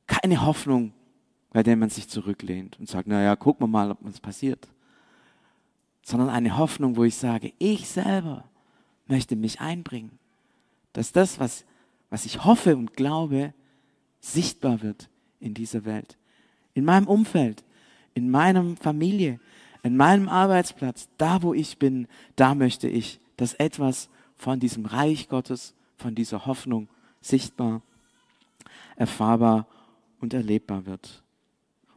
Keine 0.06 0.46
Hoffnung, 0.46 0.94
bei 1.52 1.64
der 1.64 1.76
man 1.76 1.90
sich 1.90 2.08
zurücklehnt 2.08 2.80
und 2.80 2.88
sagt, 2.88 3.08
naja, 3.08 3.36
gucken 3.36 3.64
wir 3.64 3.68
mal, 3.68 3.90
ob 3.90 4.04
uns 4.04 4.20
passiert. 4.20 4.68
Sondern 6.04 6.30
eine 6.30 6.58
Hoffnung, 6.58 6.96
wo 6.96 7.04
ich 7.04 7.16
sage, 7.16 7.54
ich 7.58 7.88
selber 7.88 8.44
möchte 9.08 9.36
mich 9.36 9.62
einbringen. 9.62 10.19
Dass 11.00 11.14
das, 11.14 11.40
was, 11.40 11.64
was 12.10 12.26
ich 12.26 12.44
hoffe 12.44 12.76
und 12.76 12.94
glaube, 12.94 13.54
sichtbar 14.20 14.82
wird 14.82 15.10
in 15.40 15.54
dieser 15.54 15.86
Welt. 15.86 16.18
In 16.74 16.84
meinem 16.84 17.08
Umfeld, 17.08 17.64
in 18.16 18.30
meiner 18.30 18.76
Familie, 18.76 19.40
in 19.82 19.96
meinem 19.96 20.28
Arbeitsplatz, 20.28 21.08
da 21.18 21.42
wo 21.42 21.54
ich 21.54 21.78
bin, 21.78 22.10
da 22.36 22.54
möchte 22.54 22.90
ich, 22.90 23.22
dass 23.38 23.54
etwas 23.54 24.10
von 24.36 24.60
diesem 24.60 24.86
Reich 24.86 25.30
Gottes, 25.30 25.74
von 25.96 26.16
dieser 26.16 26.46
Hoffnung 26.46 26.90
sichtbar, 27.22 27.82
erfahrbar 28.98 29.68
und 30.20 30.34
erlebbar 30.34 30.86
wird. 30.86 31.24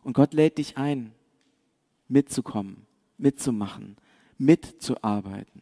Und 0.04 0.12
Gott 0.12 0.32
lädt 0.32 0.58
dich 0.58 0.78
ein, 0.78 1.10
mitzukommen, 2.06 2.86
mitzumachen, 3.18 3.96
mitzuarbeiten. 4.38 5.60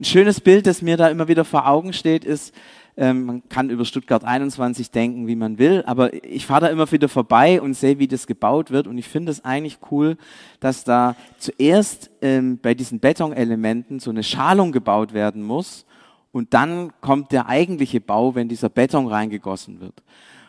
Ein 0.00 0.04
schönes 0.04 0.40
Bild, 0.40 0.66
das 0.66 0.82
mir 0.82 0.96
da 0.96 1.08
immer 1.08 1.28
wieder 1.28 1.44
vor 1.44 1.68
Augen 1.68 1.92
steht, 1.92 2.24
ist, 2.24 2.54
ähm, 2.96 3.24
man 3.24 3.48
kann 3.48 3.70
über 3.70 3.84
Stuttgart 3.84 4.24
21 4.24 4.90
denken, 4.92 5.26
wie 5.26 5.34
man 5.34 5.58
will, 5.58 5.82
aber 5.86 6.12
ich 6.24 6.46
fahre 6.46 6.62
da 6.62 6.66
immer 6.68 6.90
wieder 6.92 7.08
vorbei 7.08 7.60
und 7.60 7.74
sehe, 7.74 7.98
wie 7.98 8.06
das 8.06 8.26
gebaut 8.26 8.70
wird. 8.70 8.86
Und 8.86 8.98
ich 8.98 9.08
finde 9.08 9.32
es 9.32 9.44
eigentlich 9.44 9.78
cool, 9.90 10.16
dass 10.60 10.84
da 10.84 11.16
zuerst 11.38 12.10
ähm, 12.22 12.58
bei 12.62 12.74
diesen 12.74 13.00
Betonelementen 13.00 13.98
so 13.98 14.10
eine 14.10 14.22
Schalung 14.22 14.70
gebaut 14.70 15.12
werden 15.12 15.42
muss. 15.42 15.86
Und 16.30 16.54
dann 16.54 16.92
kommt 17.00 17.32
der 17.32 17.48
eigentliche 17.48 18.00
Bau, 18.00 18.34
wenn 18.34 18.48
dieser 18.48 18.68
Beton 18.68 19.06
reingegossen 19.06 19.80
wird. 19.80 20.02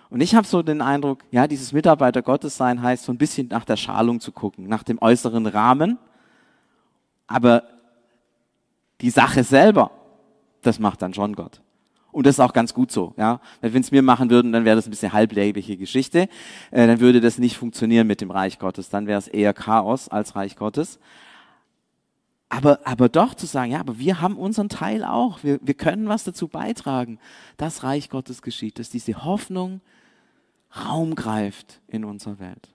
Und 0.09 0.21
ich 0.21 0.35
habe 0.35 0.45
so 0.45 0.61
den 0.61 0.81
Eindruck, 0.81 1.23
ja, 1.31 1.47
dieses 1.47 1.73
Mitarbeiter 1.73 2.21
Gottes 2.21 2.57
sein 2.57 2.81
heißt 2.81 3.05
so 3.05 3.11
ein 3.11 3.17
bisschen 3.17 3.47
nach 3.47 3.65
der 3.65 3.75
Schalung 3.75 4.19
zu 4.19 4.31
gucken, 4.31 4.67
nach 4.67 4.83
dem 4.83 5.01
äußeren 5.01 5.47
Rahmen. 5.47 5.97
Aber 7.27 7.63
die 9.01 9.09
Sache 9.09 9.43
selber, 9.43 9.91
das 10.61 10.79
macht 10.79 11.01
dann 11.01 11.13
schon 11.13 11.35
Gott. 11.35 11.61
Und 12.11 12.25
das 12.25 12.35
ist 12.35 12.39
auch 12.39 12.53
ganz 12.53 12.73
gut 12.73 12.91
so. 12.91 13.13
Ja? 13.17 13.41
Wenn 13.59 13.81
es 13.81 13.91
mir 13.91 14.01
machen 14.01 14.29
würden, 14.29 14.53
dann 14.53 14.63
wäre 14.63 14.77
das 14.77 14.87
ein 14.87 14.89
bisschen 14.89 15.11
halblebige 15.11 15.75
Geschichte. 15.75 16.29
Äh, 16.71 16.87
dann 16.87 17.01
würde 17.01 17.19
das 17.19 17.39
nicht 17.39 17.57
funktionieren 17.57 18.07
mit 18.07 18.21
dem 18.21 18.31
Reich 18.31 18.57
Gottes. 18.57 18.89
Dann 18.89 19.05
wäre 19.05 19.19
es 19.19 19.27
eher 19.27 19.53
Chaos 19.53 20.07
als 20.07 20.33
Reich 20.33 20.55
Gottes. 20.55 20.97
Aber, 22.47 22.79
aber 22.85 23.09
doch 23.09 23.33
zu 23.33 23.47
sagen, 23.47 23.73
ja, 23.73 23.81
aber 23.81 23.99
wir 23.99 24.21
haben 24.21 24.37
unseren 24.37 24.69
Teil 24.69 25.03
auch. 25.03 25.43
Wir, 25.43 25.59
wir 25.61 25.73
können 25.73 26.07
was 26.07 26.23
dazu 26.23 26.47
beitragen, 26.47 27.19
dass 27.57 27.83
Reich 27.83 28.09
Gottes 28.09 28.41
geschieht, 28.41 28.79
dass 28.79 28.89
diese 28.89 29.25
Hoffnung 29.25 29.81
Raum 30.85 31.15
greift 31.15 31.81
in 31.87 32.05
unserer 32.05 32.39
Welt. 32.39 32.74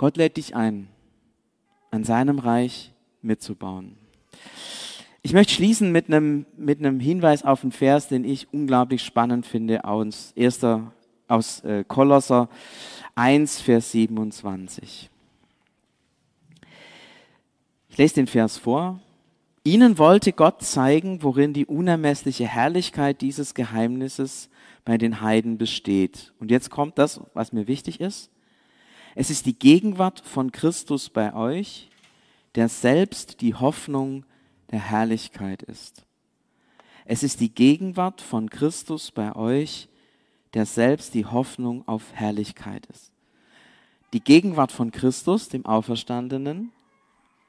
Gott 0.00 0.16
lädt 0.16 0.38
dich 0.38 0.56
ein, 0.56 0.88
an 1.90 2.04
seinem 2.04 2.38
Reich 2.38 2.94
mitzubauen. 3.20 3.98
Ich 5.20 5.34
möchte 5.34 5.52
schließen 5.52 5.92
mit 5.92 6.06
einem, 6.06 6.46
mit 6.56 6.78
einem 6.78 7.00
Hinweis 7.00 7.44
auf 7.44 7.62
einen 7.62 7.70
Vers, 7.70 8.08
den 8.08 8.24
ich 8.24 8.50
unglaublich 8.50 9.02
spannend 9.02 9.44
finde, 9.44 9.84
aus 9.84 10.32
1. 10.38 10.60
aus 11.28 11.60
äh, 11.64 11.84
Kolosser 11.86 12.48
1, 13.14 13.60
Vers 13.60 13.92
27. 13.92 15.10
Ich 17.90 17.98
lese 17.98 18.14
den 18.14 18.26
Vers 18.26 18.56
vor. 18.56 19.02
Ihnen 19.64 19.98
wollte 19.98 20.32
Gott 20.32 20.62
zeigen, 20.62 21.22
worin 21.22 21.52
die 21.52 21.66
unermessliche 21.66 22.46
Herrlichkeit 22.46 23.20
dieses 23.20 23.52
Geheimnisses 23.52 24.48
bei 24.86 24.96
den 24.96 25.20
Heiden 25.20 25.58
besteht. 25.58 26.32
Und 26.40 26.50
jetzt 26.50 26.70
kommt 26.70 26.96
das, 26.96 27.20
was 27.34 27.52
mir 27.52 27.68
wichtig 27.68 28.00
ist. 28.00 28.30
Es 29.14 29.30
ist 29.30 29.46
die 29.46 29.58
Gegenwart 29.58 30.20
von 30.20 30.52
Christus 30.52 31.08
bei 31.10 31.34
euch, 31.34 31.88
der 32.54 32.68
selbst 32.68 33.40
die 33.40 33.54
Hoffnung 33.54 34.24
der 34.70 34.80
Herrlichkeit 34.80 35.62
ist. 35.62 36.04
Es 37.04 37.22
ist 37.22 37.40
die 37.40 37.52
Gegenwart 37.52 38.20
von 38.20 38.50
Christus 38.50 39.10
bei 39.10 39.34
euch, 39.34 39.88
der 40.54 40.66
selbst 40.66 41.14
die 41.14 41.26
Hoffnung 41.26 41.86
auf 41.88 42.12
Herrlichkeit 42.12 42.86
ist. 42.86 43.12
Die 44.12 44.22
Gegenwart 44.22 44.72
von 44.72 44.90
Christus, 44.90 45.48
dem 45.48 45.66
Auferstandenen, 45.66 46.72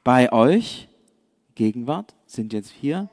bei 0.03 0.31
euch, 0.31 0.87
Gegenwart, 1.55 2.15
sind 2.25 2.53
jetzt 2.53 2.71
hier, 2.71 3.09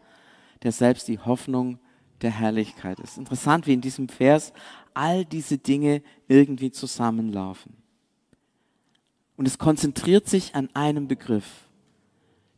der 0.63 0.73
selbst 0.73 1.09
die 1.09 1.19
Hoffnung 1.19 1.79
der 2.21 2.31
Herrlichkeit 2.31 2.99
ist. 3.01 3.17
Interessant, 3.17 3.67
wie 3.67 3.75
in 3.75 3.81
diesem 3.81 4.09
Vers 4.09 4.53
all 4.95 5.25
diese 5.25 5.59
Dinge 5.59 6.03
irgendwie 6.27 6.71
zusammenlaufen. 6.71 7.77
Und 9.39 9.47
es 9.47 9.57
konzentriert 9.57 10.29
sich 10.29 10.57
an 10.57 10.69
einem 10.75 11.07
Begriff, 11.07 11.69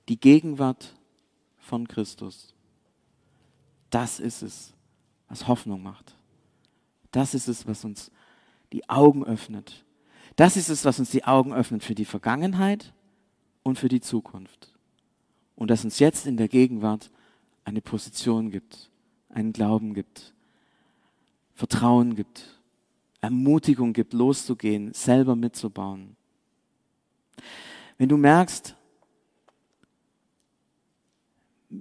die 0.08 0.18
Gegenwart 0.18 0.96
von 1.58 1.86
Christus. 1.86 2.54
Das 3.90 4.18
ist 4.18 4.40
es, 4.40 4.72
was 5.28 5.46
Hoffnung 5.46 5.82
macht. 5.82 6.16
Das 7.12 7.34
ist 7.34 7.48
es, 7.48 7.66
was 7.66 7.84
uns 7.84 8.10
die 8.72 8.88
Augen 8.88 9.24
öffnet. 9.24 9.84
Das 10.36 10.56
ist 10.56 10.70
es, 10.70 10.86
was 10.86 10.98
uns 10.98 11.10
die 11.10 11.24
Augen 11.24 11.52
öffnet 11.52 11.84
für 11.84 11.94
die 11.94 12.06
Vergangenheit 12.06 12.94
und 13.62 13.78
für 13.78 13.88
die 13.88 14.00
Zukunft. 14.00 14.72
Und 15.56 15.68
das 15.70 15.84
uns 15.84 15.98
jetzt 15.98 16.26
in 16.26 16.38
der 16.38 16.48
Gegenwart 16.48 17.10
eine 17.62 17.82
Position 17.82 18.50
gibt, 18.50 18.88
einen 19.28 19.52
Glauben 19.52 19.92
gibt, 19.92 20.32
Vertrauen 21.52 22.14
gibt, 22.16 22.58
Ermutigung 23.20 23.92
gibt, 23.92 24.14
loszugehen, 24.14 24.94
selber 24.94 25.36
mitzubauen. 25.36 26.16
Wenn 27.98 28.08
du 28.08 28.16
merkst, 28.16 28.76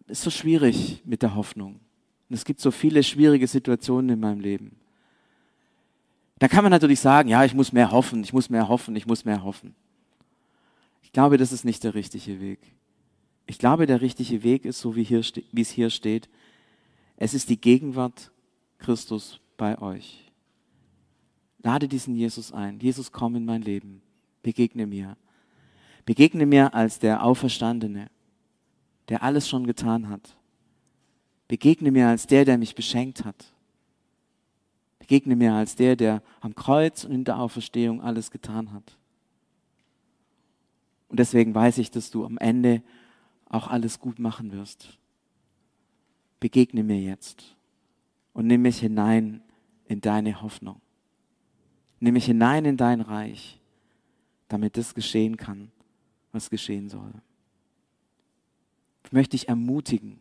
es 0.07 0.19
ist 0.19 0.23
so 0.23 0.29
schwierig 0.29 1.01
mit 1.05 1.21
der 1.21 1.35
Hoffnung. 1.35 1.79
Und 2.29 2.35
es 2.35 2.45
gibt 2.45 2.59
so 2.59 2.71
viele 2.71 3.03
schwierige 3.03 3.47
Situationen 3.47 4.09
in 4.09 4.19
meinem 4.19 4.39
Leben. 4.39 4.75
Da 6.37 6.47
kann 6.47 6.63
man 6.63 6.71
natürlich 6.71 6.99
sagen, 6.99 7.29
ja, 7.29 7.43
ich 7.43 7.53
muss 7.53 7.73
mehr 7.73 7.91
hoffen, 7.91 8.23
ich 8.23 8.33
muss 8.33 8.49
mehr 8.49 8.67
hoffen, 8.67 8.95
ich 8.95 9.05
muss 9.05 9.25
mehr 9.25 9.43
hoffen. 9.43 9.75
Ich 11.01 11.11
glaube, 11.11 11.37
das 11.37 11.51
ist 11.51 11.65
nicht 11.65 11.83
der 11.83 11.95
richtige 11.95 12.39
Weg. 12.39 12.59
Ich 13.45 13.57
glaube, 13.57 13.87
der 13.87 14.01
richtige 14.01 14.43
Weg 14.43 14.63
ist, 14.65 14.79
so 14.79 14.95
wie, 14.95 15.03
hier, 15.03 15.21
wie 15.51 15.61
es 15.61 15.71
hier 15.71 15.89
steht, 15.89 16.29
es 17.17 17.33
ist 17.33 17.49
die 17.49 17.59
Gegenwart 17.59 18.31
Christus 18.77 19.39
bei 19.57 19.81
euch. 19.81 20.31
Lade 21.61 21.87
diesen 21.87 22.15
Jesus 22.15 22.53
ein. 22.53 22.79
Jesus, 22.79 23.11
komm 23.11 23.35
in 23.35 23.45
mein 23.45 23.61
Leben. 23.61 24.01
Begegne 24.43 24.87
mir. 24.87 25.17
Begegne 26.09 26.47
mir 26.47 26.73
als 26.73 26.97
der 26.97 27.23
Auferstandene, 27.23 28.09
der 29.09 29.21
alles 29.21 29.47
schon 29.47 29.67
getan 29.67 30.09
hat. 30.09 30.35
Begegne 31.47 31.91
mir 31.91 32.07
als 32.07 32.25
der, 32.25 32.45
der 32.45 32.57
mich 32.57 32.73
beschenkt 32.73 33.25
hat. 33.25 33.53
Begegne 34.97 35.35
mir 35.35 35.53
als 35.53 35.75
der, 35.75 35.95
der 35.95 36.23
am 36.41 36.55
Kreuz 36.55 37.03
und 37.03 37.11
in 37.11 37.25
der 37.25 37.37
Auferstehung 37.37 38.01
alles 38.01 38.31
getan 38.31 38.73
hat. 38.73 38.97
Und 41.09 41.19
deswegen 41.19 41.53
weiß 41.53 41.77
ich, 41.77 41.91
dass 41.91 42.09
du 42.09 42.25
am 42.25 42.39
Ende 42.39 42.81
auch 43.47 43.67
alles 43.67 43.99
gut 43.99 44.17
machen 44.17 44.51
wirst. 44.51 44.97
Begegne 46.39 46.83
mir 46.83 46.99
jetzt 46.99 47.55
und 48.33 48.47
nimm 48.47 48.63
mich 48.63 48.79
hinein 48.79 49.43
in 49.85 50.01
deine 50.01 50.41
Hoffnung. 50.41 50.81
Nimm 51.99 52.15
mich 52.15 52.25
hinein 52.25 52.65
in 52.65 52.77
dein 52.77 53.01
Reich, 53.01 53.59
damit 54.47 54.75
das 54.75 54.95
geschehen 54.95 55.37
kann, 55.37 55.71
was 56.31 56.49
geschehen 56.49 56.89
soll. 56.89 57.13
Ich 59.05 59.11
möchte 59.11 59.31
dich 59.31 59.49
ermutigen, 59.49 60.19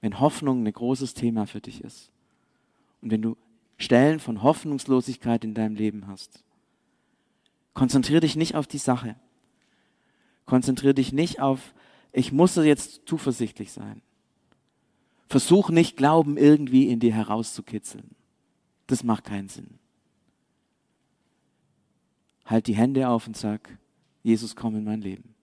wenn 0.00 0.18
Hoffnung 0.20 0.66
ein 0.66 0.72
großes 0.72 1.14
Thema 1.14 1.46
für 1.46 1.60
dich 1.60 1.82
ist 1.84 2.10
und 3.02 3.10
wenn 3.10 3.22
du 3.22 3.36
Stellen 3.76 4.20
von 4.20 4.42
Hoffnungslosigkeit 4.42 5.44
in 5.44 5.54
deinem 5.54 5.74
Leben 5.74 6.06
hast, 6.06 6.44
konzentriere 7.74 8.20
dich 8.20 8.36
nicht 8.36 8.54
auf 8.54 8.66
die 8.66 8.78
Sache. 8.78 9.16
Konzentriere 10.44 10.94
dich 10.94 11.12
nicht 11.12 11.40
auf, 11.40 11.74
ich 12.12 12.32
muss 12.32 12.56
jetzt 12.56 13.02
zuversichtlich 13.06 13.72
sein. 13.72 14.02
Versuch 15.28 15.70
nicht 15.70 15.96
Glauben 15.96 16.36
irgendwie 16.36 16.88
in 16.88 16.98
dir 16.98 17.14
herauszukitzeln. 17.14 18.16
Das 18.86 19.04
macht 19.04 19.24
keinen 19.24 19.48
Sinn. 19.48 19.78
Halt 22.44 22.66
die 22.66 22.74
Hände 22.74 23.08
auf 23.08 23.28
und 23.28 23.36
sag, 23.36 23.78
Jesus, 24.22 24.54
komm 24.54 24.76
in 24.76 24.84
mein 24.84 25.00
Leben. 25.00 25.34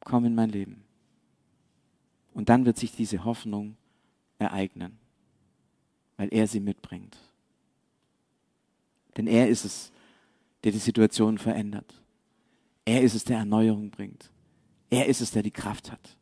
Komm 0.00 0.24
in 0.24 0.34
mein 0.34 0.50
Leben. 0.50 0.84
Und 2.32 2.48
dann 2.48 2.64
wird 2.64 2.76
sich 2.76 2.92
diese 2.92 3.24
Hoffnung 3.24 3.76
ereignen, 4.38 4.98
weil 6.16 6.28
er 6.32 6.46
sie 6.46 6.60
mitbringt. 6.60 7.16
Denn 9.16 9.26
er 9.26 9.48
ist 9.48 9.64
es, 9.64 9.92
der 10.64 10.72
die 10.72 10.78
Situation 10.78 11.38
verändert. 11.38 12.02
Er 12.84 13.02
ist 13.02 13.14
es, 13.14 13.24
der 13.24 13.38
Erneuerung 13.38 13.90
bringt. 13.90 14.30
Er 14.90 15.06
ist 15.06 15.20
es, 15.20 15.30
der 15.30 15.42
die 15.42 15.50
Kraft 15.50 15.92
hat. 15.92 16.16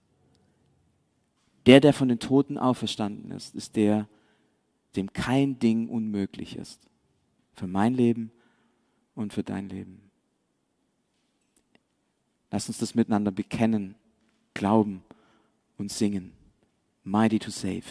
Der, 1.67 1.81
der 1.81 1.93
von 1.93 2.09
den 2.09 2.19
Toten 2.19 2.59
auferstanden 2.59 3.31
ist, 3.31 3.55
ist 3.55 3.77
der, 3.77 4.09
dem 4.97 5.13
kein 5.13 5.59
Ding 5.59 5.89
unmöglich 5.89 6.57
ist. 6.57 6.81
Für 7.55 7.67
mein 7.67 7.95
Leben 7.95 8.33
und 9.15 9.33
für 9.33 9.43
dein 9.43 9.69
Leben. 9.69 10.12
Lass 12.53 12.69
uns 12.69 12.79
das 12.79 12.95
miteinander 12.95 13.33
bekennen, 13.33 13.95
glauben 14.53 15.03
und 15.79 15.91
singen. 15.91 16.33
Mighty 17.03 17.39
to 17.39 17.51
save. 17.51 17.83